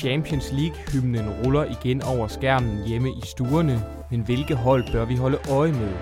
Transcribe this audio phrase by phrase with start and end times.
[0.00, 5.38] Champions League-hymnen ruller igen over skærmen hjemme i stuerne, men hvilke hold bør vi holde
[5.50, 5.92] øje med?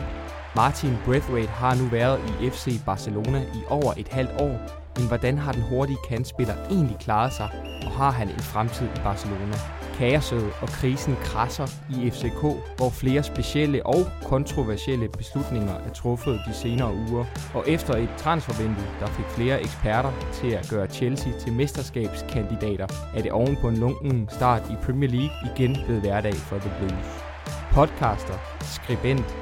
[0.56, 4.56] Martin Braithwaite har nu været i FC Barcelona i over et halvt år,
[4.96, 7.48] men hvordan har den hurtige kantspiller egentlig klaret sig,
[7.86, 9.56] og har han en fremtid i Barcelona?
[9.98, 12.40] Kaoset og krisen krasser i FCK,
[12.76, 17.24] hvor flere specielle og kontroversielle beslutninger er truffet de senere uger.
[17.54, 23.22] Og efter et transfervindue, der fik flere eksperter til at gøre Chelsea til mesterskabskandidater, er
[23.22, 27.24] det oven på en lunken start i Premier League igen blevet hverdag for The Blues.
[27.72, 29.36] Podcaster, skribent,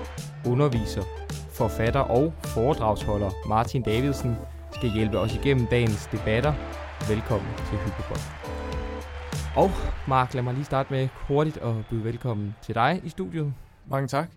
[0.46, 1.02] underviser,
[1.52, 4.36] forfatter og foredragsholder Martin Davidsen
[4.72, 6.52] skal hjælpe os igennem dagens debatter.
[7.08, 8.61] Velkommen til Hypopod.
[9.56, 9.70] Og
[10.08, 13.54] Mark, lad mig lige starte med hurtigt at byde velkommen til dig i studiet.
[13.86, 14.30] Mange tak.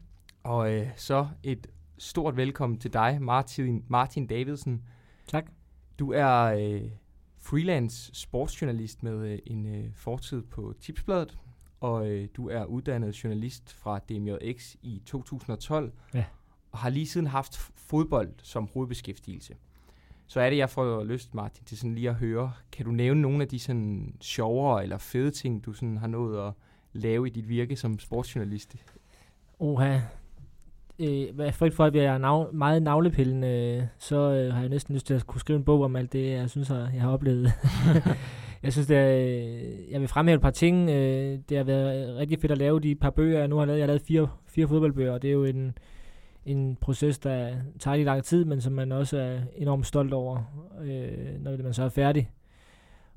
[0.44, 4.84] Og øh, så et stort velkommen til dig, Martin, Martin Davidsen.
[5.28, 5.46] Tak.
[6.00, 6.82] Du er øh,
[7.40, 11.38] freelance sportsjournalist med øh, en øh, fortid på Tipsbladet,
[11.82, 16.26] og øh, du er uddannet journalist fra DMJX i 2012, Ja.
[16.72, 19.56] og har lige siden haft fodbold som hovedbeskæftigelse.
[20.28, 23.22] Så er det, jeg får lyst, Martin, til sådan lige at høre, kan du nævne
[23.22, 26.54] nogle af de sådan sjovere eller fede ting, du sådan har nået at
[26.94, 28.76] lave i dit virke som sportsjournalist?
[29.60, 30.00] Oha.
[31.00, 34.94] Øh, hvad frygt for, at vi er nav- meget navlepillende, så øh, har jeg næsten
[34.94, 37.52] lyst til at kunne skrive en bog om alt det, jeg synes, jeg har oplevet.
[38.64, 40.90] jeg synes, det er, øh, jeg vil fremhæve et par ting.
[40.90, 43.80] Øh, det har været rigtig fedt at lave de par bøger, jeg nu har lavet.
[43.80, 45.78] Jeg har lavet fire, fire fodboldbøger, og det er jo en,
[46.46, 50.44] en proces, der tager lidt lang tid, men som man også er enormt stolt over,
[50.84, 52.32] øh, når man så er færdig.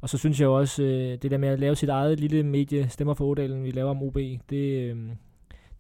[0.01, 2.43] Og så synes jeg jo også, øh, det der med at lave sit eget lille
[2.43, 4.19] medie, Stemmer for Odalen, vi laver om OB,
[4.51, 4.97] det, øh,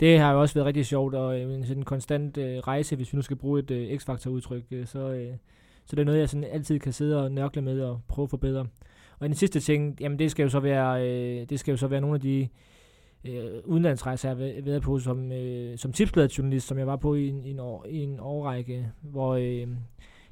[0.01, 3.13] det har jo også været rigtig sjovt, og øh, en sådan konstant øh, rejse, hvis
[3.13, 5.35] vi nu skal bruge et øh, x-faktor-udtryk, øh, så, øh,
[5.85, 8.31] så det er noget, jeg sådan altid kan sidde og nørkle med og prøve at
[8.31, 8.67] forbedre.
[9.19, 11.87] Og den sidste ting, jamen det skal jo så være, øh, det skal jo så
[11.87, 12.49] være nogle af de
[13.25, 17.15] øh, udenlandsrejse, jeg har været på som, øh, som tipsbladet journalist, som jeg var på
[17.15, 19.69] i en, i en, år, i en årrække, hvor øh,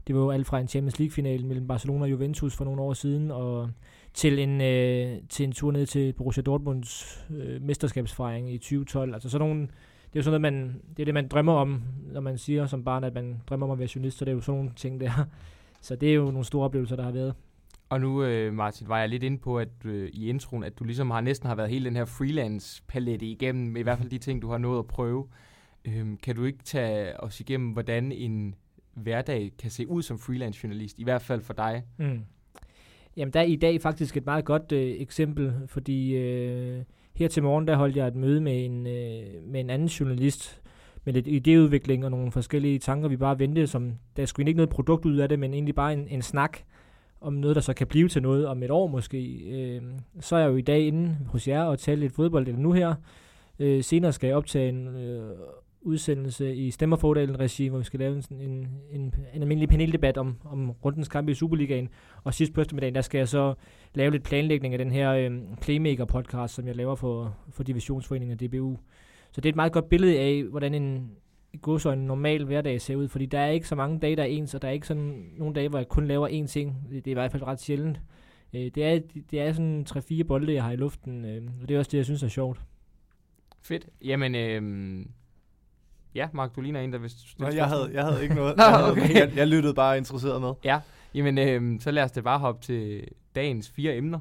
[0.06, 2.92] det var jo alt fra en Champions League-final mellem Barcelona og Juventus for nogle år
[2.92, 3.70] siden, og
[4.14, 9.14] til en, øh, til en tur ned til Borussia Dortmunds øh, mesterskabsfejring i 2012.
[9.14, 11.82] Altså sådan nogle, det er jo sådan noget, man, det er det, man drømmer om,
[12.12, 14.34] når man siger som barn, at man drømmer om at være journalist, så det er
[14.34, 15.10] jo sådan nogle ting der.
[15.80, 17.34] Så det er jo nogle store oplevelser, der har været.
[17.88, 20.84] Og nu, øh, Martin, var jeg lidt inde på at øh, i introen, at du
[20.84, 24.42] ligesom har næsten har været hele den her freelance-palette igennem, i hvert fald de ting,
[24.42, 25.28] du har nået at prøve.
[25.84, 28.54] Øhm, kan du ikke tage os igennem, hvordan en
[28.94, 31.82] hverdag kan se ud som freelance-journalist, i hvert fald for dig?
[31.96, 32.20] Mm.
[33.16, 36.82] Jamen, der er i dag faktisk et meget godt øh, eksempel, fordi øh,
[37.14, 40.62] her til morgen, der holdt jeg et møde med en, øh, med en anden journalist,
[41.04, 44.70] med lidt idéudvikling og nogle forskellige tanker, vi bare ventede, som der skulle ikke noget
[44.70, 46.58] produkt ud af det, men egentlig bare en, en snak
[47.20, 49.34] om noget, der så kan blive til noget om et år måske.
[49.34, 49.82] Øh,
[50.20, 52.72] så er jeg jo i dag inde hos jer og tale lidt fodbold, eller nu
[52.72, 52.94] her.
[53.58, 55.30] Øh, senere skal jeg optage en øh,
[55.80, 60.36] udsendelse i Stemmerfordalen regi, hvor vi skal lave en, en, en, en almindelig paneldebat om,
[60.44, 61.88] om rundens kamp i Superligaen.
[62.24, 63.54] Og sidst på eftermiddagen, der skal jeg så
[63.94, 68.40] lave lidt planlægning af den her øh, Playmaker-podcast, som jeg laver for, for Divisionsforeningen og
[68.40, 68.76] DBU.
[69.32, 71.10] Så det er et meget godt billede af, hvordan en
[71.56, 74.22] i godsøjne en normal hverdag ser ud, fordi der er ikke så mange dage, der
[74.22, 76.86] er ens, og der er ikke sådan nogle dage, hvor jeg kun laver én ting.
[76.90, 78.00] Det, er i hvert fald ret sjældent.
[78.54, 79.00] Øh, det, er,
[79.30, 81.98] det er sådan 3-4 bolde, jeg har i luften, øh, og det er også det,
[81.98, 82.60] jeg synes er sjovt.
[83.62, 83.88] Fedt.
[84.04, 85.06] Jamen, øh,
[86.14, 88.56] ja, Mark, du ligner en, der vil Nå, jeg, havde, jeg havde ikke noget.
[88.56, 89.14] Nå, jeg, havde, okay.
[89.14, 90.52] jeg, jeg lyttede bare interesseret med.
[90.64, 90.80] Ja,
[91.14, 94.18] jamen øh, så lad os da bare hoppe til dagens fire emner.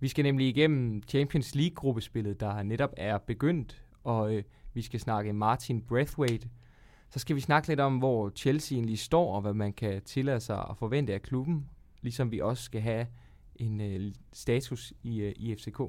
[0.00, 4.42] Vi skal nemlig igennem Champions League-gruppespillet, der netop er begyndt, og øh,
[4.74, 6.48] vi skal snakke Martin Braithwaite.
[7.16, 10.40] Så skal vi snakke lidt om, hvor Chelsea egentlig står, og hvad man kan tillade
[10.40, 11.68] sig at forvente af klubben,
[12.02, 13.06] ligesom vi også skal have
[13.56, 15.80] en øh, status i, øh, i FCK.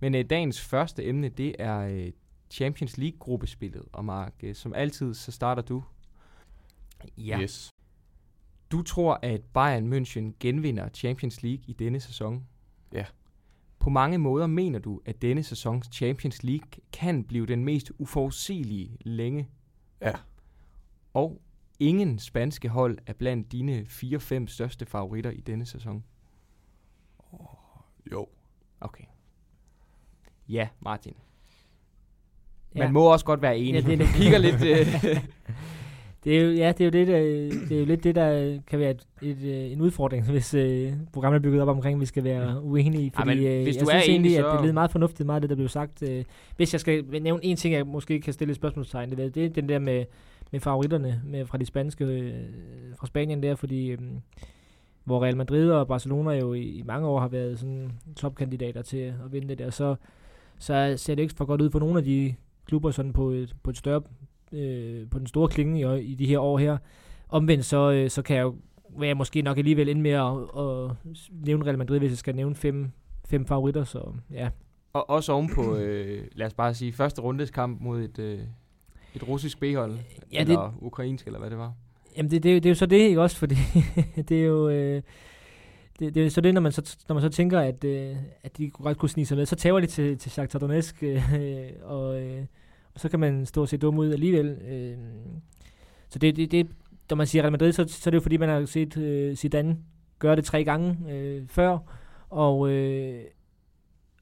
[0.00, 2.12] Men øh, dagens første emne, det er øh,
[2.50, 5.82] Champions League-gruppespillet, og Mark, øh, som altid, så starter du.
[7.18, 7.40] Ja.
[7.40, 7.70] Yes.
[8.70, 12.46] Du tror, at Bayern München genvinder Champions League i denne sæson?
[12.92, 13.04] Ja.
[13.78, 18.96] På mange måder mener du, at denne sæsons Champions League kan blive den mest uforudsigelige
[19.00, 19.48] længe,
[20.02, 20.12] Ja.
[21.14, 21.40] Og
[21.80, 26.04] ingen spanske hold er blandt dine 4-5 største favoritter i denne sæson.
[28.12, 28.26] Jo.
[28.80, 29.04] Okay.
[30.48, 31.14] Ja, Martin.
[32.74, 32.82] Ja.
[32.84, 33.74] Man må også godt være enig.
[33.84, 34.14] Ja, det er det.
[34.14, 34.64] kigger lidt...
[34.64, 35.16] Øh,
[36.24, 37.18] Det er jo, ja, det er jo, det, der,
[37.68, 40.92] det er jo lidt det, der kan være et, et, øh, en udfordring, hvis øh,
[41.12, 43.12] programmet er bygget op omkring, at vi skal være uenige.
[43.14, 44.90] Fordi men øh, hvis jeg du er synes enig, egentlig, så- at det lyder meget
[44.90, 46.02] fornuftigt, meget af det, der blev sagt.
[46.02, 46.24] Øh,
[46.56, 49.44] hvis jeg skal nævne en ting, jeg måske kan stille et spørgsmålstegn, det er, det
[49.44, 50.04] er den der med,
[50.50, 53.98] med favoritterne med, fra de spanske, øh, fra Spanien der, fordi øh,
[55.04, 58.98] hvor Real Madrid og Barcelona jo i, i mange år har været sådan topkandidater til
[58.98, 59.94] at vinde det der, så,
[60.58, 62.34] så ser det ikke for godt ud for nogle af de
[62.66, 64.02] klubber sådan på et, på et større,
[64.52, 66.78] øh, på den store klinge i, i de her år her.
[67.28, 68.54] Omvendt så, øh, så kan jeg jo
[69.02, 71.12] jeg måske nok alligevel ind med at, at
[71.46, 72.90] nævne Real Madrid, hvis jeg skal nævne fem,
[73.26, 74.48] fem favoritter, så ja.
[74.92, 78.40] Og også ovenpå, øh, lad os bare sige, første rundes kamp mod et, øh,
[79.14, 79.98] et russisk B-hold,
[80.32, 81.72] ja, eller det, ukrainsk, eller hvad det var.
[82.16, 83.36] Jamen det, det, det er jo så det, ikke også?
[83.36, 83.56] Fordi
[84.28, 84.68] det er jo...
[84.68, 85.02] Øh,
[85.98, 88.58] det, det er så det, når man så, når man så tænker, at, øh, at
[88.58, 91.22] de godt kunne snige sig med, så tager de til, til Shakhtar Donetsk, øh,
[91.82, 92.44] og, øh,
[92.94, 94.46] og så kan man stå og se dum ud alligevel.
[94.46, 94.96] Øh,
[96.08, 96.68] så det, det, det,
[97.10, 99.36] når man siger Real Madrid, så, så er det jo fordi, man har set øh,
[99.36, 99.78] Zidane
[100.18, 101.78] gøre det tre gange øh, før,
[102.30, 103.24] og, øh,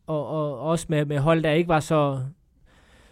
[0.07, 2.21] og, og også med, med hold, der ikke var så,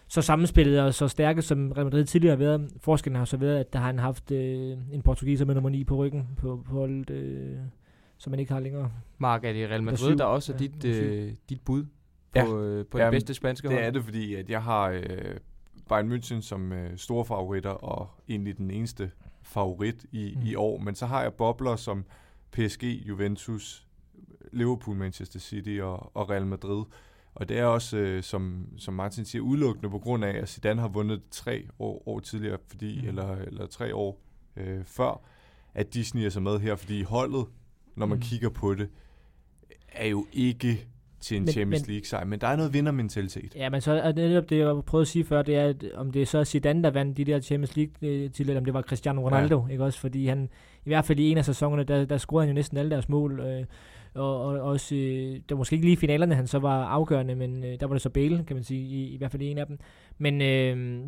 [0.07, 2.71] så sammenspillet og så stærke, som Real Madrid tidligere har været.
[2.81, 5.83] Forskellen har så været, at der har han haft øh, en portugiser med nummer 9
[5.83, 7.57] på ryggen på, på holdet, øh,
[8.17, 8.91] som man ikke har længere.
[9.17, 11.89] Mark, er det Real Madrid, der også er ja, dit, øh, dit bud på,
[12.35, 12.45] ja.
[12.45, 13.79] øh, på det bedste spanske hold?
[13.79, 15.37] Det er det, fordi at jeg har øh,
[15.89, 19.11] Bayern München som øh, store favoritter, og egentlig den eneste
[19.41, 20.41] favorit i, mm.
[20.45, 20.77] i år.
[20.77, 22.05] Men så har jeg bobler som
[22.51, 23.87] PSG, Juventus,
[24.51, 26.83] Liverpool, Manchester City og, og Real Madrid.
[27.37, 30.81] Og det er også, øh, som, som Martin siger, udelukkende på grund af, at Zidane
[30.81, 33.07] har vundet tre år, år tidligere, fordi, mm.
[33.07, 34.19] eller, eller tre år
[34.55, 35.21] øh, før,
[35.73, 37.45] at de sniger sig med her, fordi holdet,
[37.95, 38.21] når man mm.
[38.21, 38.89] kigger på det,
[39.87, 40.87] er jo ikke
[41.19, 43.55] til en men, Champions League-sejr, men der er noget vindermentalitet.
[43.55, 45.85] Ja, men så er det netop det, jeg prøvede at sige før, det er, at
[45.95, 48.73] om det er så Zidane, der vandt de der Champions League til, eller om det
[48.73, 49.71] var Cristiano Ronaldo, ja.
[49.71, 49.99] ikke også?
[49.99, 50.49] Fordi han,
[50.85, 53.09] i hvert fald i en af sæsonerne, der, der scorede han jo næsten alle deres
[53.09, 53.65] mål, øh,
[54.13, 57.63] og, og også, øh, det var måske ikke lige finalerne, han så var afgørende, men
[57.63, 59.67] øh, der var det så Bale, kan man sige, i, i hvert fald en af
[59.67, 59.79] dem.
[60.17, 61.05] Men øh,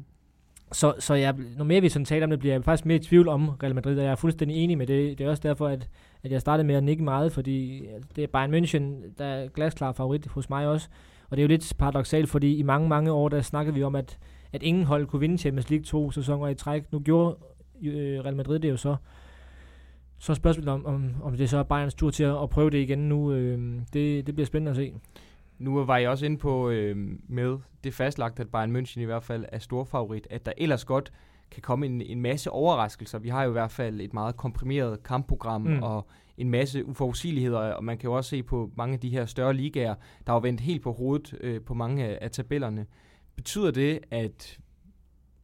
[0.71, 2.99] så, så jeg, når mere vi sådan taler om det, bliver jeg faktisk mere i
[2.99, 5.17] tvivl om Real Madrid, og jeg er fuldstændig enig med det.
[5.17, 5.89] Det er også derfor, at,
[6.23, 9.91] at jeg startede med at nikke meget, fordi det er Bayern München, der er glasklar
[9.91, 10.89] favorit hos mig også.
[11.29, 13.95] Og det er jo lidt paradoxalt, fordi i mange, mange år, der snakkede vi om,
[13.95, 14.17] at,
[14.53, 16.91] at ingen hold kunne vinde Champions League to sæsoner i træk.
[16.91, 17.37] Nu gjorde
[17.83, 18.95] øh, Real Madrid det jo så.
[20.19, 22.77] Så spørgsmålet om, om, om det så er Bayerns tur til at, at prøve det
[22.77, 23.31] igen nu.
[23.31, 24.93] Øh, det, det bliver spændende at se.
[25.59, 26.97] Nu var jeg også inde på øh,
[27.27, 30.85] med det fastlagt, at Bayern München i hvert fald er stor favorit, at der ellers
[30.85, 31.11] godt
[31.51, 33.19] kan komme en, en masse overraskelser.
[33.19, 35.83] Vi har jo i hvert fald et meget komprimeret kampprogram mm.
[35.83, 36.07] og
[36.37, 39.53] en masse uforudsigeligheder, og man kan jo også se på mange af de her større
[39.53, 39.95] ligaer,
[40.27, 42.85] der har vendt helt på hovedet øh, på mange af, af tabellerne.
[43.35, 44.59] Betyder det, at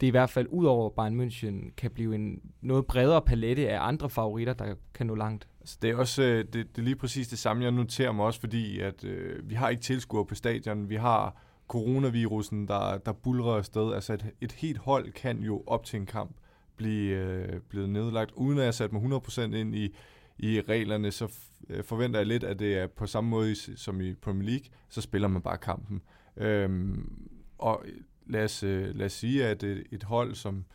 [0.02, 3.88] det i hvert fald ud over Bayern München kan blive en noget bredere palette af
[3.88, 5.48] andre favoritter, der kan nå langt?
[5.66, 8.26] Så det er også øh, det, det er lige præcis det samme, jeg noterer mig
[8.26, 10.90] også, fordi at øh, vi har ikke tilskuere på stadion.
[10.90, 13.94] Vi har coronavirusen, der, der bulrer afsted.
[13.94, 16.36] Altså et, et helt hold kan jo op til en kamp
[16.76, 18.32] blive øh, blevet nedlagt.
[18.32, 19.96] Uden at jeg sat mig 100% ind i,
[20.40, 21.32] i reglerne, så
[21.70, 25.02] øh, forventer jeg lidt, at det er på samme måde som i Premier League, så
[25.02, 26.02] spiller man bare kampen.
[26.38, 27.28] Øhm,
[27.58, 27.86] og
[28.28, 30.66] lad os, øh, lad os sige, at et, et hold som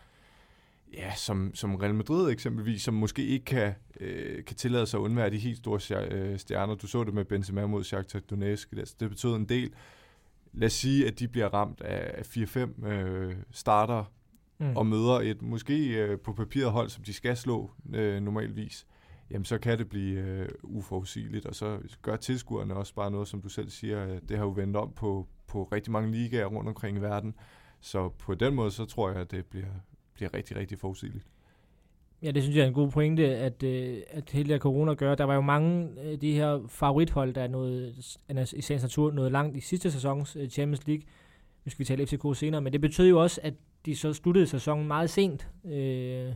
[0.92, 5.02] ja, som, som Real Madrid eksempelvis, som måske ikke kan, øh, kan tillade sig at
[5.02, 6.74] undvære de helt store øh, stjerner.
[6.74, 8.70] Du så det med Benzema mod Shakhtar Donetsk.
[8.70, 9.72] Det, det betød en del.
[10.52, 14.04] Lad os sige, at de bliver ramt af 4-5 øh, starter
[14.58, 14.76] mm.
[14.76, 18.86] og møder et måske øh, på papiret hold, som de skal slå øh, normalvis.
[19.30, 23.42] Jamen, så kan det blive øh, uforudsigeligt, og så gør tilskuerne også bare noget, som
[23.42, 26.96] du selv siger, det har jo vendt om på, på rigtig mange ligaer rundt omkring
[26.96, 27.34] i verden.
[27.80, 29.66] Så på den måde, så tror jeg, at det bliver,
[30.20, 31.24] bliver rigtig, rigtig forudsigeligt.
[32.22, 34.94] Ja, det synes jeg er en god pointe, at, øh, at hele det her corona
[34.94, 35.14] gør.
[35.14, 37.94] Der var jo mange af de her favorithold, der er noget,
[38.56, 41.02] i sagens natur noget langt i sidste sæsons øh, Champions League.
[41.64, 43.54] Nu skal vi tale FCK senere, men det betød jo også, at
[43.86, 45.48] de så sluttede sæsonen meget sent.
[45.64, 46.32] Øh,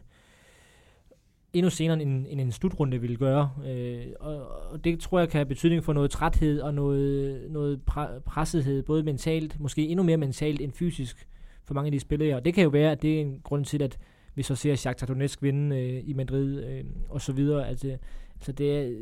[1.53, 3.50] endnu senere end, end en slutrunde ville gøre.
[3.67, 7.81] Øh, og, og det tror jeg kan have betydning for noget træthed og noget, noget
[7.91, 11.29] pre- pressethed, både mentalt, måske endnu mere mentalt end fysisk
[11.64, 12.37] for mange af de spillere.
[12.37, 13.99] Og det kan jo være, at det er en grund til, at
[14.35, 17.68] vi så ser Shakhtar Donetsk vinde øh, i Madrid øh, og så videre.
[17.68, 17.97] Altså,
[18.35, 18.92] altså det er,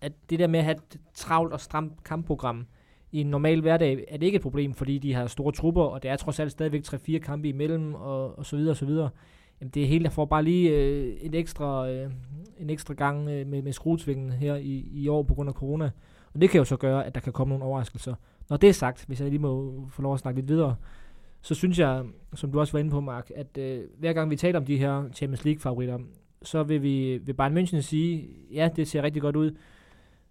[0.00, 2.66] at det der med at have et travlt og stramt kampprogram
[3.12, 6.02] i en normal hverdag, er det ikke et problem, fordi de har store trupper, og
[6.02, 9.10] det er trods alt stadigvæk 3-4 kampe imellem, og, og så videre og så videre.
[9.60, 12.10] Jamen, det er helt, der får bare lige øh, en, ekstra, øh,
[12.58, 15.90] en ekstra gang øh, med, med skruetvingen her i, i år på grund af corona.
[16.34, 18.14] Og det kan jo så gøre, at der kan komme nogle overraskelser.
[18.50, 20.76] Når det er sagt, hvis jeg lige må få lov at snakke lidt videre,
[21.42, 22.04] så synes jeg,
[22.34, 24.76] som du også var inde på, Mark, at øh, hver gang vi taler om de
[24.76, 25.98] her Champions League-favoritter,
[26.42, 29.56] så vil vi ved Bayern München sige, ja, det ser rigtig godt ud,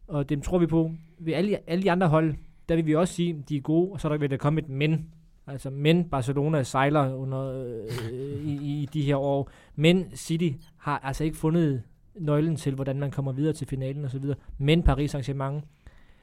[0.08, 0.92] og dem tror vi på.
[1.20, 2.36] Ved alle, alle de andre hold,
[2.70, 4.70] der vil vi også sige, de er gode, og så der vil der komme et
[4.70, 5.10] men.
[5.48, 7.66] Altså, men Barcelona sejler under,
[8.12, 9.50] øh, i, i de her år.
[9.76, 11.84] Men City har altså ikke fundet
[12.16, 14.26] nøglen til, hvordan man kommer videre til finalen osv.
[14.58, 15.62] Men Paris Saint-Germain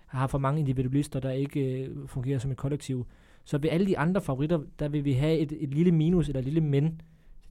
[0.06, 3.06] har for mange individualister, der ikke øh, fungerer som et kollektiv.
[3.44, 6.38] Så ved alle de andre favoritter, der vil vi have et, et lille minus eller
[6.38, 7.00] et lille men.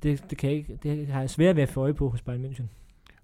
[0.03, 2.21] Det, det, kan jeg ikke, det har jeg svært ved at få øje på hos
[2.21, 2.63] Bayern München.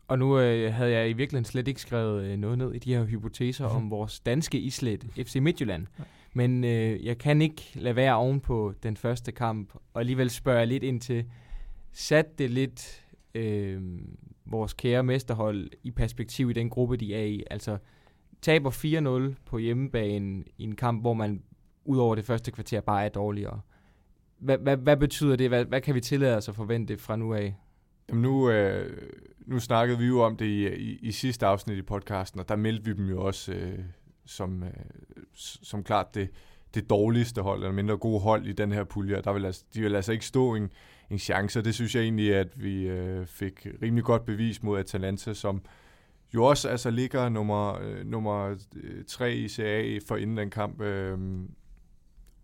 [0.08, 2.94] Og nu øh, havde jeg i virkeligheden slet ikke skrevet øh, noget ned i de
[2.96, 5.88] her hypoteser om vores danske islet, FC Midtjylland.
[6.00, 6.04] Ja.
[6.34, 10.66] Men øh, jeg kan ikke lade være oven på den første kamp, og alligevel spørge
[10.66, 11.26] lidt ind til,
[11.92, 13.82] sat det lidt øh,
[14.46, 17.44] vores kære mesterhold i perspektiv i den gruppe, de er i?
[17.52, 17.78] Altså,
[18.42, 21.44] taber 4-0 på hjemmebane i en kamp, hvor man
[21.90, 23.62] udover det første kvarter bare er dårligere.
[24.40, 25.50] Hvad, hvad, hvad betyder det?
[25.50, 27.56] Hvad, hvad kan vi tillade os at forvente fra nu af?
[28.10, 28.98] Jamen nu, øh,
[29.46, 32.56] nu snakkede vi jo om det i, i, i sidste afsnit i podcasten, og der
[32.56, 33.80] meldte vi dem jo også øh,
[34.26, 34.70] som, øh,
[35.36, 36.30] som klart det,
[36.74, 39.22] det dårligste hold, eller mindre gode hold i den her pulje.
[39.22, 40.72] Der vil altså, de vil altså ikke stå en,
[41.10, 44.80] en chance, og det synes jeg egentlig, at vi øh, fik rimelig godt bevis mod
[44.80, 45.62] Atalanta, som
[46.34, 50.82] jo også altså ligger nummer, øh, nummer øh, tre i CA for inden den kamp.
[50.82, 51.18] Øh,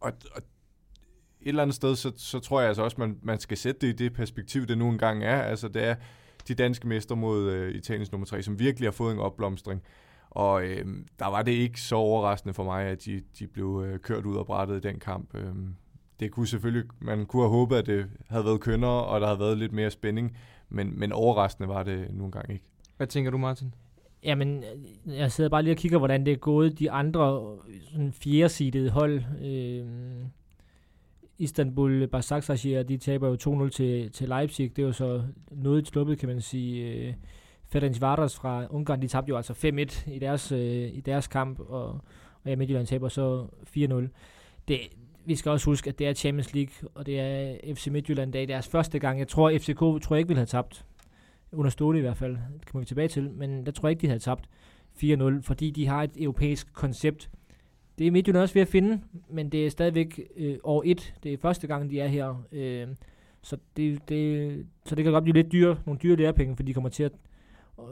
[0.05, 0.41] og, og
[1.41, 3.93] et eller andet sted, så, så tror jeg altså også, man, man skal sætte det
[3.93, 5.41] i det perspektiv, det nu engang er.
[5.41, 5.95] Altså det er
[6.47, 9.81] de danske mester mod øh, Italiens nummer 3, som virkelig har fået en opblomstring.
[10.29, 10.85] Og øh,
[11.19, 14.35] der var det ikke så overraskende for mig, at de, de blev øh, kørt ud
[14.35, 15.35] og brættet i den kamp.
[15.35, 15.53] Øh,
[16.19, 19.39] det kunne selvfølgelig, man kunne have håbet, at det havde været kønnere, og der havde
[19.39, 20.38] været lidt mere spænding,
[20.69, 22.65] men, men overraskende var det nu engang ikke.
[22.97, 23.74] Hvad tænker du, Martin?
[24.25, 24.63] Jamen,
[25.05, 27.58] jeg sidder bare lige og kigger, hvordan det er gået de andre
[27.91, 29.24] sådan fjerde hold.
[29.44, 29.86] Øh,
[31.38, 34.75] Istanbul, Basaksehir, de taber jo 2-0 til, til Leipzig.
[34.75, 36.94] Det er jo så noget sluppet, kan man sige.
[36.94, 37.13] Øh,
[37.67, 41.86] Ferencvaros fra Ungarn, de tabte jo altså 5-1 i deres, øh, i deres kamp, og,
[41.86, 42.01] og
[42.46, 44.08] ja, Midtjylland taber så 4-0.
[44.67, 44.79] Det,
[45.25, 48.46] vi skal også huske, at det er Champions League, og det er FC Midtjylland, der
[48.46, 49.20] deres første gang.
[49.20, 50.86] Jeg tror, FCK tror jeg ikke ville have tabt.
[51.55, 52.38] Under Ståle i hvert fald.
[52.59, 53.31] Det kommer vi tilbage til.
[53.31, 54.50] Men der tror jeg ikke, de havde tabt
[55.03, 57.29] 4-0, fordi de har et europæisk koncept.
[57.97, 61.13] Det er Midtjylland også ved at finde, men det er stadigvæk øh, år 1.
[61.24, 62.43] Det er første gang, de er her.
[62.51, 62.88] Øh,
[63.41, 66.74] så, det, det, så det kan godt blive lidt dyre, nogle dyre lærepenge, for de
[66.74, 67.12] kommer til at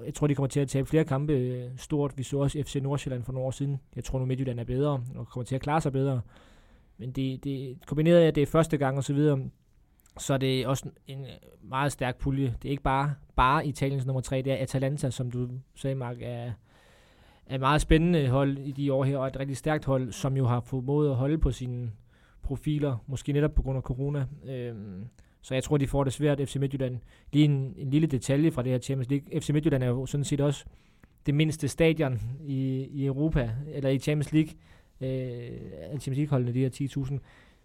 [0.05, 2.17] jeg tror, de kommer til at tabe flere kampe øh, stort.
[2.17, 3.79] Vi så også FC Nordsjælland for nogle år siden.
[3.96, 6.22] Jeg tror nu Midtjylland er bedre, og kommer til at klare sig bedre.
[6.98, 9.39] Men det, det kombineret af, at det er første gang og så videre,
[10.17, 12.55] så er det også en øh, meget stærk pulje.
[12.62, 16.17] Det er ikke bare, bare Italiens nummer tre, det er Atalanta, som du sagde, Mark,
[16.22, 16.51] er,
[17.46, 20.38] er et meget spændende hold i de år her, og et rigtig stærkt hold, som
[20.38, 21.91] jo har formået at holde på sine
[22.43, 24.25] profiler, måske netop på grund af corona.
[24.46, 25.05] Øhm,
[25.41, 27.00] så jeg tror, de får det svært, FC Midtjylland.
[27.34, 29.41] Lige en, en lille detalje fra det her Champions League.
[29.41, 30.65] FC Midtjylland er jo sådan set også
[31.25, 34.53] det mindste stadion i, i Europa, eller i Champions League.
[35.01, 37.20] Øh, Champions League-holdene, de her 10.000.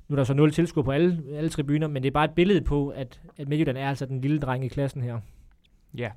[0.09, 2.35] Nu er der så nul tilskuere på alle, alle tribuner, men det er bare et
[2.35, 5.21] billede på, at, at Midtjylland er altså den lille dreng i klassen her.
[5.99, 6.11] Ja,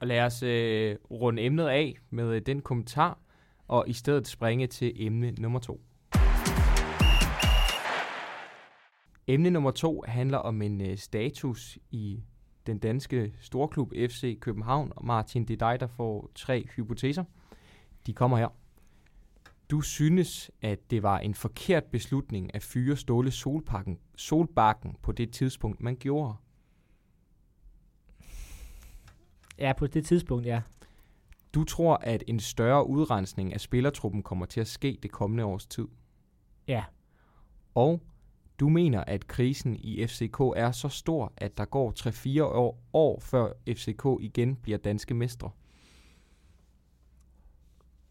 [0.00, 3.18] og lad os øh, runde emnet af med øh, den kommentar,
[3.68, 5.80] og i stedet springe til emne nummer to.
[9.26, 12.22] Emne nummer to handler om en øh, status i
[12.66, 14.92] den danske storklub FC København.
[14.96, 17.24] Og Martin, det er dig, der får tre hypoteser.
[18.06, 18.48] De kommer her.
[19.70, 25.32] Du synes, at det var en forkert beslutning at fyre Ståle Solbakken, Solbakken på det
[25.32, 26.34] tidspunkt, man gjorde?
[29.58, 30.62] Ja, på det tidspunkt, ja.
[31.54, 35.66] Du tror, at en større udrensning af spillertruppen kommer til at ske det kommende års
[35.66, 35.88] tid?
[36.68, 36.84] Ja.
[37.74, 38.02] Og
[38.60, 41.92] du mener, at krisen i FCK er så stor, at der går
[42.40, 45.50] 3-4 år, år før FCK igen bliver danske mestre?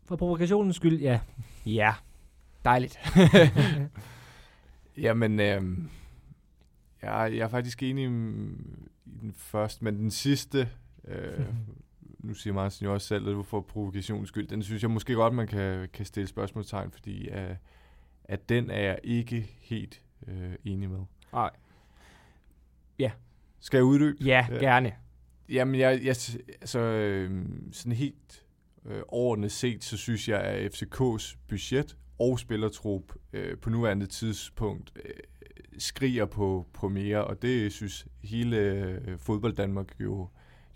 [0.05, 1.19] For provokationens skyld, ja.
[1.65, 1.93] Ja,
[2.65, 2.99] dejligt.
[4.97, 5.63] Jamen, øh,
[7.01, 10.69] jeg, jeg er faktisk enig i den første, men den sidste,
[11.07, 11.45] øh,
[12.25, 15.13] nu siger Martin jo også selv, at du får provokationens skyld, den synes jeg måske
[15.13, 17.55] godt, man kan, kan stille spørgsmålstegn, fordi øh,
[18.23, 20.99] at den er jeg ikke helt øh, enig med.
[21.33, 21.49] Nej.
[22.99, 23.11] Ja.
[23.59, 24.17] Skal jeg uddybe?
[24.23, 24.55] Ja, ja.
[24.55, 24.93] gerne.
[25.49, 26.15] Jamen, jeg, jeg,
[26.61, 28.44] altså, øh, sådan helt
[28.85, 34.91] øh, overordnet set, så synes jeg, at FCK's budget og spillertrup øh, på nuværende tidspunkt
[35.05, 35.11] øh,
[35.77, 40.27] skriger på, på mere, og det synes hele øh, fodbold Danmark jo,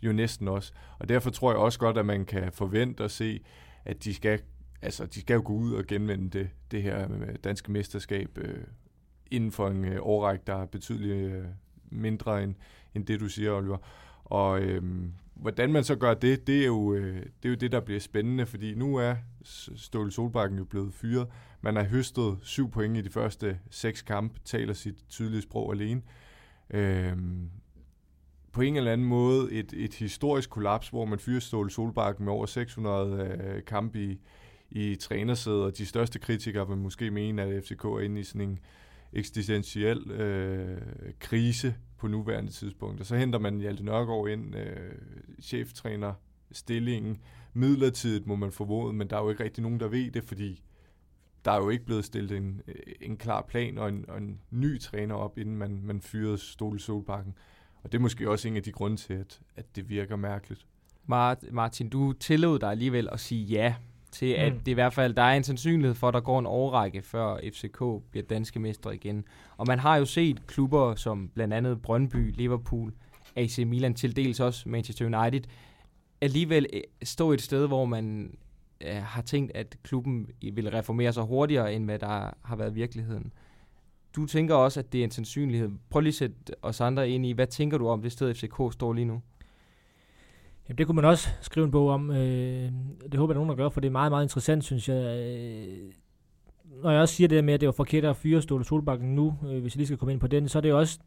[0.01, 0.73] jo næsten også.
[0.99, 3.43] Og derfor tror jeg også godt, at man kan forvente at se,
[3.85, 4.41] at de skal,
[4.81, 8.63] altså, de skal jo gå ud og genvende det, det her øh, danske mesterskab øh,
[9.31, 11.45] inden for en øh, årrække, der er betydeligt øh,
[11.89, 12.55] mindre end,
[12.95, 13.77] end det, du siger, Oliver.
[14.23, 14.83] Og øh,
[15.41, 17.99] hvordan man så gør det, det er, jo, øh, det er jo det, der bliver
[17.99, 19.15] spændende, fordi nu er
[19.75, 21.27] Ståle Solbakken jo blevet fyret.
[21.61, 26.01] Man har høstet syv point i de første seks kampe, taler sit tydelige sprog alene.
[26.69, 27.49] Øhm,
[28.51, 32.33] på en eller anden måde et, et historisk kollaps, hvor man fyrer Ståle Solbakken med
[32.33, 34.19] over 600 øh, kampe i,
[34.71, 38.41] i trænersædet, og de største kritikere vil måske mene, at FCK er inde i sådan
[38.41, 38.59] en
[39.13, 40.81] eksistentiel øh,
[41.19, 42.99] krise på nuværende tidspunkt.
[42.99, 44.91] Og så henter man Hjalte Nørgaard ind, øh,
[45.41, 46.13] cheftræner
[46.51, 47.17] stillingen,
[47.53, 50.63] midlertidigt må man formode, men der er jo ikke rigtig nogen, der ved det, fordi
[51.45, 54.39] der er jo ikke blevet stillet en, øh, en klar plan og en, og en
[54.49, 57.33] ny træner op, inden man, man fyrede Stole Solbakken.
[57.83, 60.65] Og det er måske også en af de grunde til, at, at det virker mærkeligt.
[61.51, 63.75] Martin, du tillod dig alligevel at sige ja
[64.11, 64.59] til, at mm.
[64.59, 67.37] det i hvert fald der er en sandsynlighed for, at der går en overrække, før
[67.53, 69.25] FCK bliver danske mestre igen.
[69.57, 72.93] Og man har jo set klubber som blandt andet Brøndby, Liverpool,
[73.35, 75.41] AC Milan, til dels også Manchester United,
[76.21, 78.37] alligevel øh, stå et sted, hvor man
[78.81, 83.33] øh, har tænkt, at klubben vil reformere sig hurtigere, end hvad der har været virkeligheden.
[84.15, 85.69] Du tænker også, at det er en sandsynlighed.
[85.89, 88.73] Prøv lige at sætte os andre ind i, hvad tænker du om det sted, FCK
[88.73, 89.21] står lige nu?
[90.69, 92.11] Jamen, det kunne man også skrive en bog om.
[92.11, 92.71] Øh,
[93.11, 95.19] det håber jeg, nogen der gør, for det er meget, meget interessant, synes jeg.
[95.19, 95.91] Øh,
[96.83, 99.35] når jeg også siger det med, at det var forkert at fyre Ståle Solbakken nu,
[99.43, 100.99] øh, hvis jeg lige skal komme ind på den, så er det også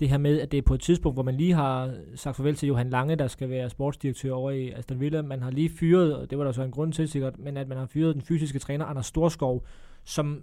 [0.00, 2.54] det her med, at det er på et tidspunkt, hvor man lige har sagt farvel
[2.54, 5.22] til Johan Lange, der skal være sportsdirektør over i Aston Villa.
[5.22, 7.68] Man har lige fyret, og det var der så en grund til sikkert, men at
[7.68, 9.64] man har fyret den fysiske træner, Anders Storskov,
[10.04, 10.42] som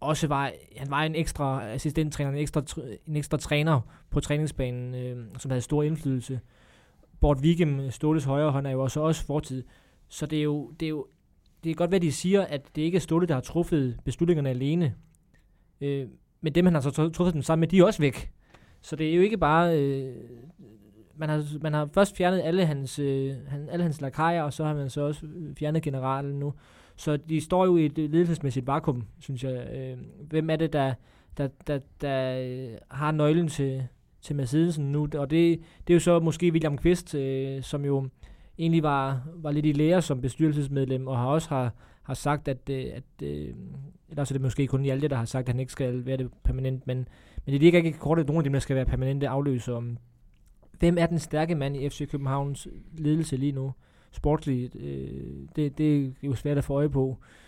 [0.00, 2.62] også var, han var en ekstra assistenttræner, en ekstra,
[3.06, 6.40] en ekstra træner på træningsbanen, øh, som havde stor indflydelse.
[7.20, 9.64] Bort Vigem, øh, Ståles højre hånd, er jo også, også fortid.
[10.08, 11.06] Så det er jo, det er jo
[11.64, 14.50] det er godt, hvad de siger, at det ikke er Ståle, der har truffet beslutningerne
[14.50, 14.94] alene.
[15.80, 16.06] Øh,
[16.40, 18.30] men dem, han har så truffet dem sammen med, de er også væk.
[18.80, 19.80] Så det er jo ikke bare...
[19.80, 20.14] Øh,
[21.16, 24.64] man, har, man har først fjernet alle hans, øh, han, alle hans lakajer, og så
[24.64, 25.26] har man så også
[25.58, 26.54] fjernet generalen nu.
[26.96, 29.68] Så de står jo i et ledelsesmæssigt vakuum, synes jeg.
[29.74, 30.94] Øh, hvem er det, der,
[31.36, 33.86] der, der, der øh, har nøglen til,
[34.24, 35.08] til Mercedesen nu?
[35.18, 38.08] Og det, det er jo så måske William Kvist, øh, som jo
[38.58, 42.70] egentlig var, var lidt i lære som bestyrelsesmedlem, og har også har, har sagt, at,
[42.70, 43.54] øh, at øh,
[44.10, 46.16] eller så er det måske kun Hjalte, der har sagt, at han ikke skal være
[46.16, 47.08] det permanent, men,
[47.44, 49.94] men det virker ikke kort, at nogen af dem, der skal være permanente afløser.
[50.78, 53.72] Hvem er den stærke mand i FC Københavns ledelse lige nu?
[54.12, 57.18] Sportsligt, øh, det, det er jo svært at få øje på.
[57.20, 57.43] Øh,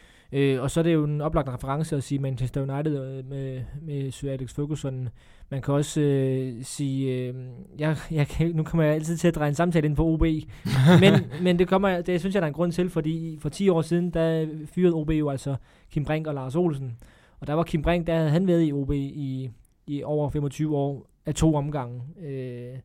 [0.61, 4.11] og så er det jo en oplagt reference at sige Manchester United øh, med, med
[4.11, 5.09] Sir Alex Ferguson.
[5.51, 7.35] Man kan også øh, sige, øh,
[7.79, 10.21] jeg, jeg kan, nu kommer jeg altid til at dreje en samtale ind på OB,
[11.03, 13.69] men, men det, kommer, det synes jeg, der er en grund til, fordi for 10
[13.69, 15.57] år siden, der fyrede OB jo altså
[15.91, 16.97] Kim Brink og Lars Olsen.
[17.41, 19.51] Og der var Kim Brink, der havde han været i OB i,
[19.87, 22.79] i over 25 år af to omgange, øh,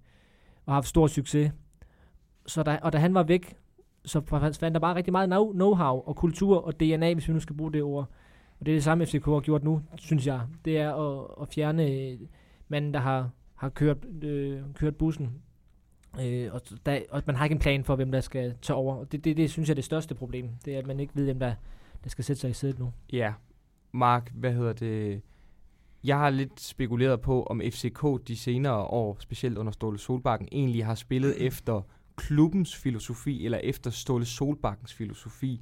[0.65, 1.51] og haft stor succes.
[2.47, 3.55] Så da, og da han var væk,
[4.05, 4.21] så
[4.59, 7.73] fandt der bare rigtig meget know-how og kultur og DNA, hvis vi nu skal bruge
[7.73, 8.09] det ord.
[8.59, 10.41] Og det er det samme, FCK har gjort nu, synes jeg.
[10.65, 12.17] Det er at, at fjerne
[12.67, 15.29] manden, der har, har kørt, øh, kørt bussen.
[16.21, 18.95] Øh, og, der, og man har ikke en plan for, hvem der skal tage over.
[18.95, 20.49] Og det, det, det synes jeg er det største problem.
[20.65, 21.53] Det er, at man ikke ved, hvem der,
[22.03, 22.93] der skal sætte sig i sædet nu.
[23.13, 23.33] Ja.
[23.91, 25.21] Mark, hvad hedder det?
[26.03, 30.85] Jeg har lidt spekuleret på, om FCK de senere år, specielt under Ståle Solbakken, egentlig
[30.85, 31.81] har spillet efter
[32.21, 35.61] klubbens filosofi, eller efter Ståle Solbakkens filosofi.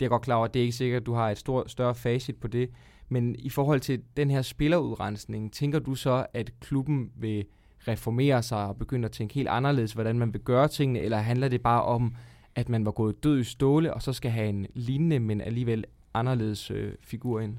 [0.00, 1.64] Det er godt klar over, at det er ikke sikkert, at du har et stor,
[1.66, 2.70] større facit på det.
[3.08, 7.44] Men i forhold til den her spillerudrensning, tænker du så, at klubben vil
[7.88, 11.48] reformere sig og begynde at tænke helt anderledes, hvordan man vil gøre tingene, eller handler
[11.48, 12.14] det bare om,
[12.54, 15.84] at man var gået død i ståle, og så skal have en lignende, men alligevel
[16.14, 17.56] anderledes øh, figur ind?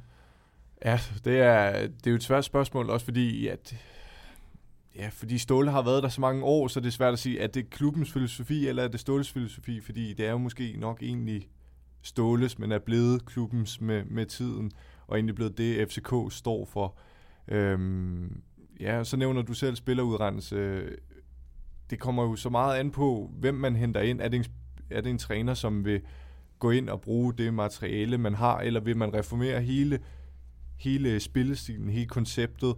[0.86, 3.76] Ja, det er, det er jo et svært spørgsmål, også fordi, at
[4.98, 7.42] Ja, fordi Ståle har været der så mange år, så det er svært at sige,
[7.42, 10.76] at det er klubbens filosofi, eller er det Ståles filosofi, fordi det er jo måske
[10.80, 11.48] nok egentlig
[12.02, 14.72] Ståles, men er blevet klubbens med, med tiden,
[15.08, 16.98] og egentlig blevet det, FCK står for.
[17.48, 18.42] Øhm,
[18.80, 20.82] ja, så nævner du selv spillerudrendelse.
[21.90, 24.22] Det kommer jo så meget an på, hvem man henter ind.
[24.22, 24.46] Er det en,
[24.90, 26.02] er det en træner, som vil
[26.60, 30.00] gå ind og bruge det materiale, man har, eller vil man reformere hele,
[30.78, 32.76] hele spillestilen, hele konceptet,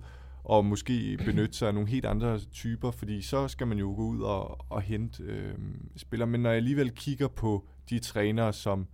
[0.49, 4.01] og måske benytte sig af nogle helt andre typer, fordi så skal man jo gå
[4.01, 5.53] ud og, og hente øh,
[5.95, 6.27] spillere.
[6.27, 8.87] Men når jeg alligevel kigger på de trænere, som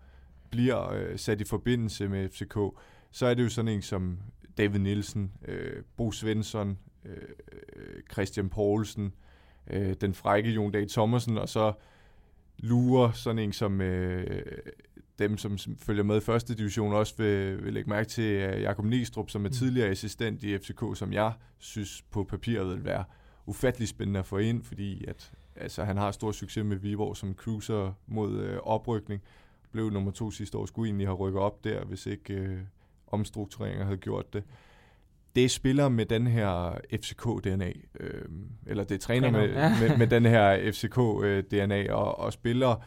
[0.49, 2.57] bliver øh, sat i forbindelse med FCK,
[3.11, 4.19] så er det jo sådan en som
[4.57, 9.13] David Nielsen, øh, Bo Svensson, øh, Christian Poulsen,
[9.67, 11.73] øh, den frække Jon Dag Thomasen, og så
[12.57, 14.41] lurer sådan en som øh,
[15.19, 19.29] dem, som følger med i første division, også vil, vil lægge mærke til Jakob Nistrup,
[19.29, 19.53] som er mm.
[19.53, 23.03] tidligere assistent i FCK, som jeg synes på papiret vil være
[23.45, 27.33] ufattelig spændende at få ind, fordi at, altså, han har stor succes med Viborg som
[27.33, 29.21] cruiser mod uh, oprykning.
[29.71, 32.57] Blev nummer to sidste år, skulle egentlig have rykket op der, hvis ikke uh,
[33.07, 34.43] omstruktureringer havde gjort det.
[35.35, 38.25] det er spillere med den her FCK-DNA, øh,
[38.67, 39.47] eller det er træner med,
[39.79, 42.81] med, med den her FCK-DNA, og, og spillere,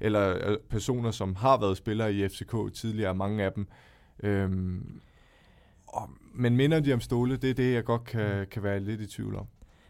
[0.00, 3.66] eller øh, personer, som har været spillere i FCK tidligere, mange af dem.
[4.22, 4.50] Øh,
[5.86, 9.00] og, men minder de om Ståle, det er det, jeg godt kan, kan være lidt
[9.00, 9.46] i tvivl om.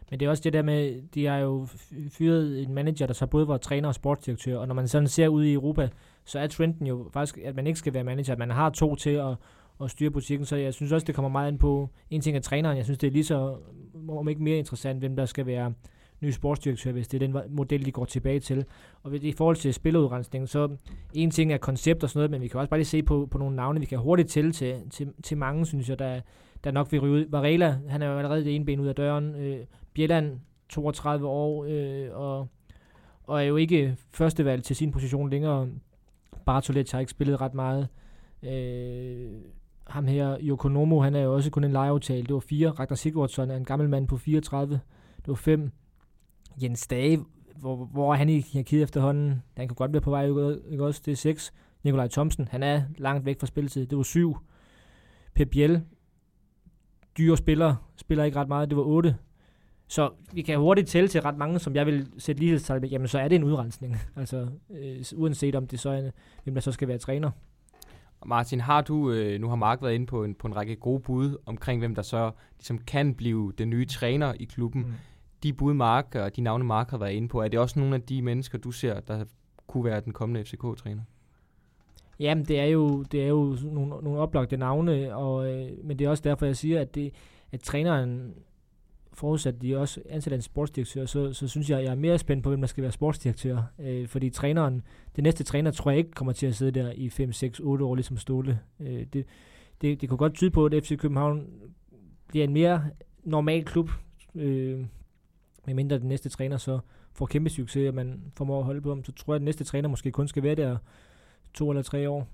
[0.09, 1.67] Men det er også det der med, de har jo
[2.11, 5.27] fyret en manager, der så både var træner og sportsdirektør, og når man sådan ser
[5.27, 5.89] ud i Europa,
[6.25, 8.95] så er trenden jo faktisk, at man ikke skal være manager, at man har to
[8.95, 9.35] til at,
[9.83, 12.41] at styre butikken, så jeg synes også, det kommer meget ind på, en ting er
[12.41, 13.57] træneren, jeg synes, det er lige så,
[14.09, 15.73] om ikke mere interessant, hvem der skal være
[16.21, 18.65] ny sportsdirektør, hvis det er den model, de går tilbage til.
[19.03, 20.69] Og ved- i forhold til spiludrensning, så
[21.13, 23.27] en ting er koncept og sådan noget, men vi kan også bare lige se på,
[23.31, 26.21] på nogle navne, vi kan hurtigt tælle til, til, til mange, synes jeg, der,
[26.63, 27.25] der nok vil ryge ud.
[27.29, 29.35] Varela, han er jo allerede det ene ben ud af døren.
[29.35, 29.59] Øh,
[29.93, 32.47] Bjelland, 32 år, øh, og,
[33.23, 35.67] og er jo ikke førstevalg til sin position længere.
[36.45, 37.87] Bartolet har ikke spillet ret meget.
[38.43, 39.27] Øh,
[39.87, 42.23] ham her, Yokonomo, han er jo også kun en lejeaftale.
[42.23, 42.69] Det var fire.
[42.69, 44.79] Ragnar Sigurdsson er en gammel mand på 34.
[45.17, 45.71] Det var fem.
[46.61, 49.43] Jens Dage, hvor, hvor er han i hierarkiet efterhånden?
[49.57, 50.25] Han kan godt være på vej,
[50.71, 51.01] ikke også?
[51.05, 51.53] Det er seks.
[51.83, 53.85] Nikolaj Thomsen, han er langt væk fra spilletid.
[53.85, 54.37] Det var syv.
[55.35, 55.81] Pep Biel,
[57.17, 58.69] dyre spiller, spiller ikke ret meget.
[58.69, 59.15] Det var otte.
[59.87, 63.07] Så vi kan hurtigt tælle til ret mange, som jeg vil sætte lighedstegn ved, jamen
[63.07, 63.97] så er det en udrensning.
[64.15, 66.11] Altså, øh, uanset om det så er,
[66.43, 67.31] hvem der så skal være træner.
[68.25, 70.99] Martin, har du, øh, nu har Mark været inde på en, på en række gode
[70.99, 74.81] bud omkring, hvem der så ligesom kan blive den nye træner i klubben.
[74.81, 74.93] Mm.
[75.43, 77.95] De bud, Mark og de navne, Mark har været inde på, er det også nogle
[77.95, 79.25] af de mennesker, du ser, der
[79.67, 81.01] kunne være den kommende FCK-træner?
[82.19, 86.05] Jamen, det er jo, det er jo nogle, nogle oplagte navne, og, øh, men det
[86.05, 87.13] er også derfor, jeg siger, at, det,
[87.51, 88.33] at træneren,
[89.13, 92.49] forudsat de også ansætter en sportsdirektør, så, så synes jeg, jeg er mere spændt på,
[92.49, 93.61] hvem der skal være sportsdirektør.
[93.79, 94.81] Øh, fordi træneren,
[95.15, 97.85] det næste træner, tror jeg ikke kommer til at sidde der i 5, 6, 8
[97.85, 98.59] år, ligesom Ståle.
[98.79, 99.25] Øh, det,
[99.81, 101.47] det, det kunne godt tyde på, at FC København
[102.27, 102.85] bliver en mere
[103.23, 103.89] normal klub,
[104.35, 104.85] øh,
[105.67, 106.79] medmindre den næste træner så
[107.13, 109.45] får kæmpe succes, og man formår at holde på ham, så tror jeg, at den
[109.45, 110.77] næste træner måske kun skal være der
[111.53, 112.27] to eller tre år.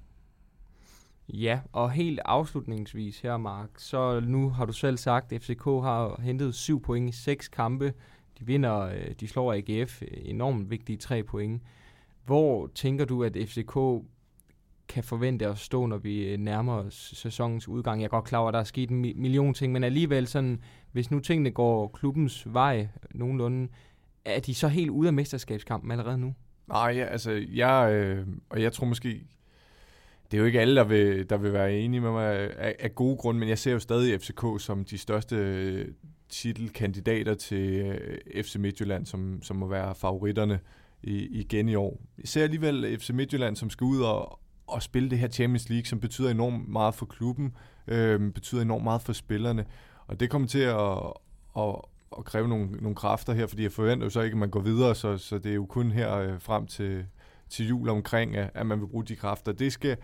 [1.30, 6.22] Ja, og helt afslutningsvis her, Mark, så nu har du selv sagt, at FCK har
[6.22, 7.93] hentet syv point i seks kampe.
[8.39, 11.62] De vinder, øh, de slår AGF øh, enormt vigtige tre point.
[12.26, 13.78] Hvor tænker du, at FCK
[14.88, 18.02] kan forvente at stå, når vi øh, nærmer os sæsonens udgang?
[18.02, 20.60] Jeg er godt klar over, at der er sket en million ting, men alligevel sådan,
[20.91, 23.67] hvis nu tingene går klubbens vej nogenlunde,
[24.26, 26.34] er de så helt ude af mesterskabskampen allerede nu?
[26.67, 29.24] Nej, ja, altså, jeg, øh, og jeg tror måske,
[30.32, 32.96] det er jo ikke alle, der vil, der vil være enige med mig af, af
[32.96, 35.88] gode grunde, men jeg ser jo stadig FCK som de største øh,
[36.30, 40.60] titelkandidater til øh, FC Midtjylland, som, som må være favoritterne
[41.04, 42.02] i, igen i år.
[42.17, 44.39] Jeg ser alligevel FC Midtjylland, som skal ud og,
[44.73, 47.53] og spille det her Champions League, som betyder enormt meget for klubben,
[47.88, 49.65] øh, betyder enormt meget for spillerne,
[50.07, 50.97] og det kommer til at,
[51.57, 51.75] at,
[52.17, 54.59] at kræve nogle, nogle kræfter her, fordi jeg forventer jo så ikke, at man går
[54.59, 57.05] videre, så, så det er jo kun her øh, frem til,
[57.49, 59.51] til jul omkring, at, at man vil bruge de kræfter.
[59.51, 59.97] Det skal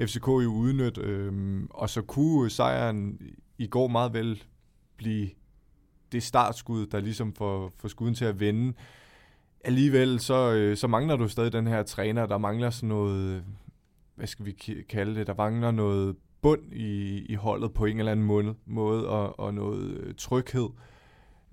[0.00, 3.20] FCK jo udnytte, øh, og så kunne sejren
[3.58, 4.42] i går meget vel
[4.96, 5.28] blive
[6.12, 8.72] det startskud, der ligesom får, får skuden til at vende.
[9.64, 13.44] Alligevel så, øh, så mangler du stadig den her træner, der mangler sådan noget,
[14.18, 14.52] hvad skal vi
[14.88, 19.08] kalde det, der mangler noget bund i, i holdet på en eller anden måde, måde
[19.08, 20.68] og, og noget øh, tryghed.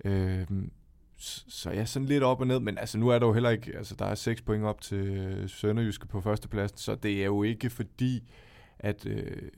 [0.04, 0.46] Øh,
[1.16, 3.50] så, jeg ja, sådan lidt op og ned, men altså nu er der jo heller
[3.50, 7.24] ikke, altså der er 6 point op til øh, Sønderjyske på førstepladsen, så det er
[7.24, 8.30] jo ikke fordi,
[8.78, 9.48] at, øh,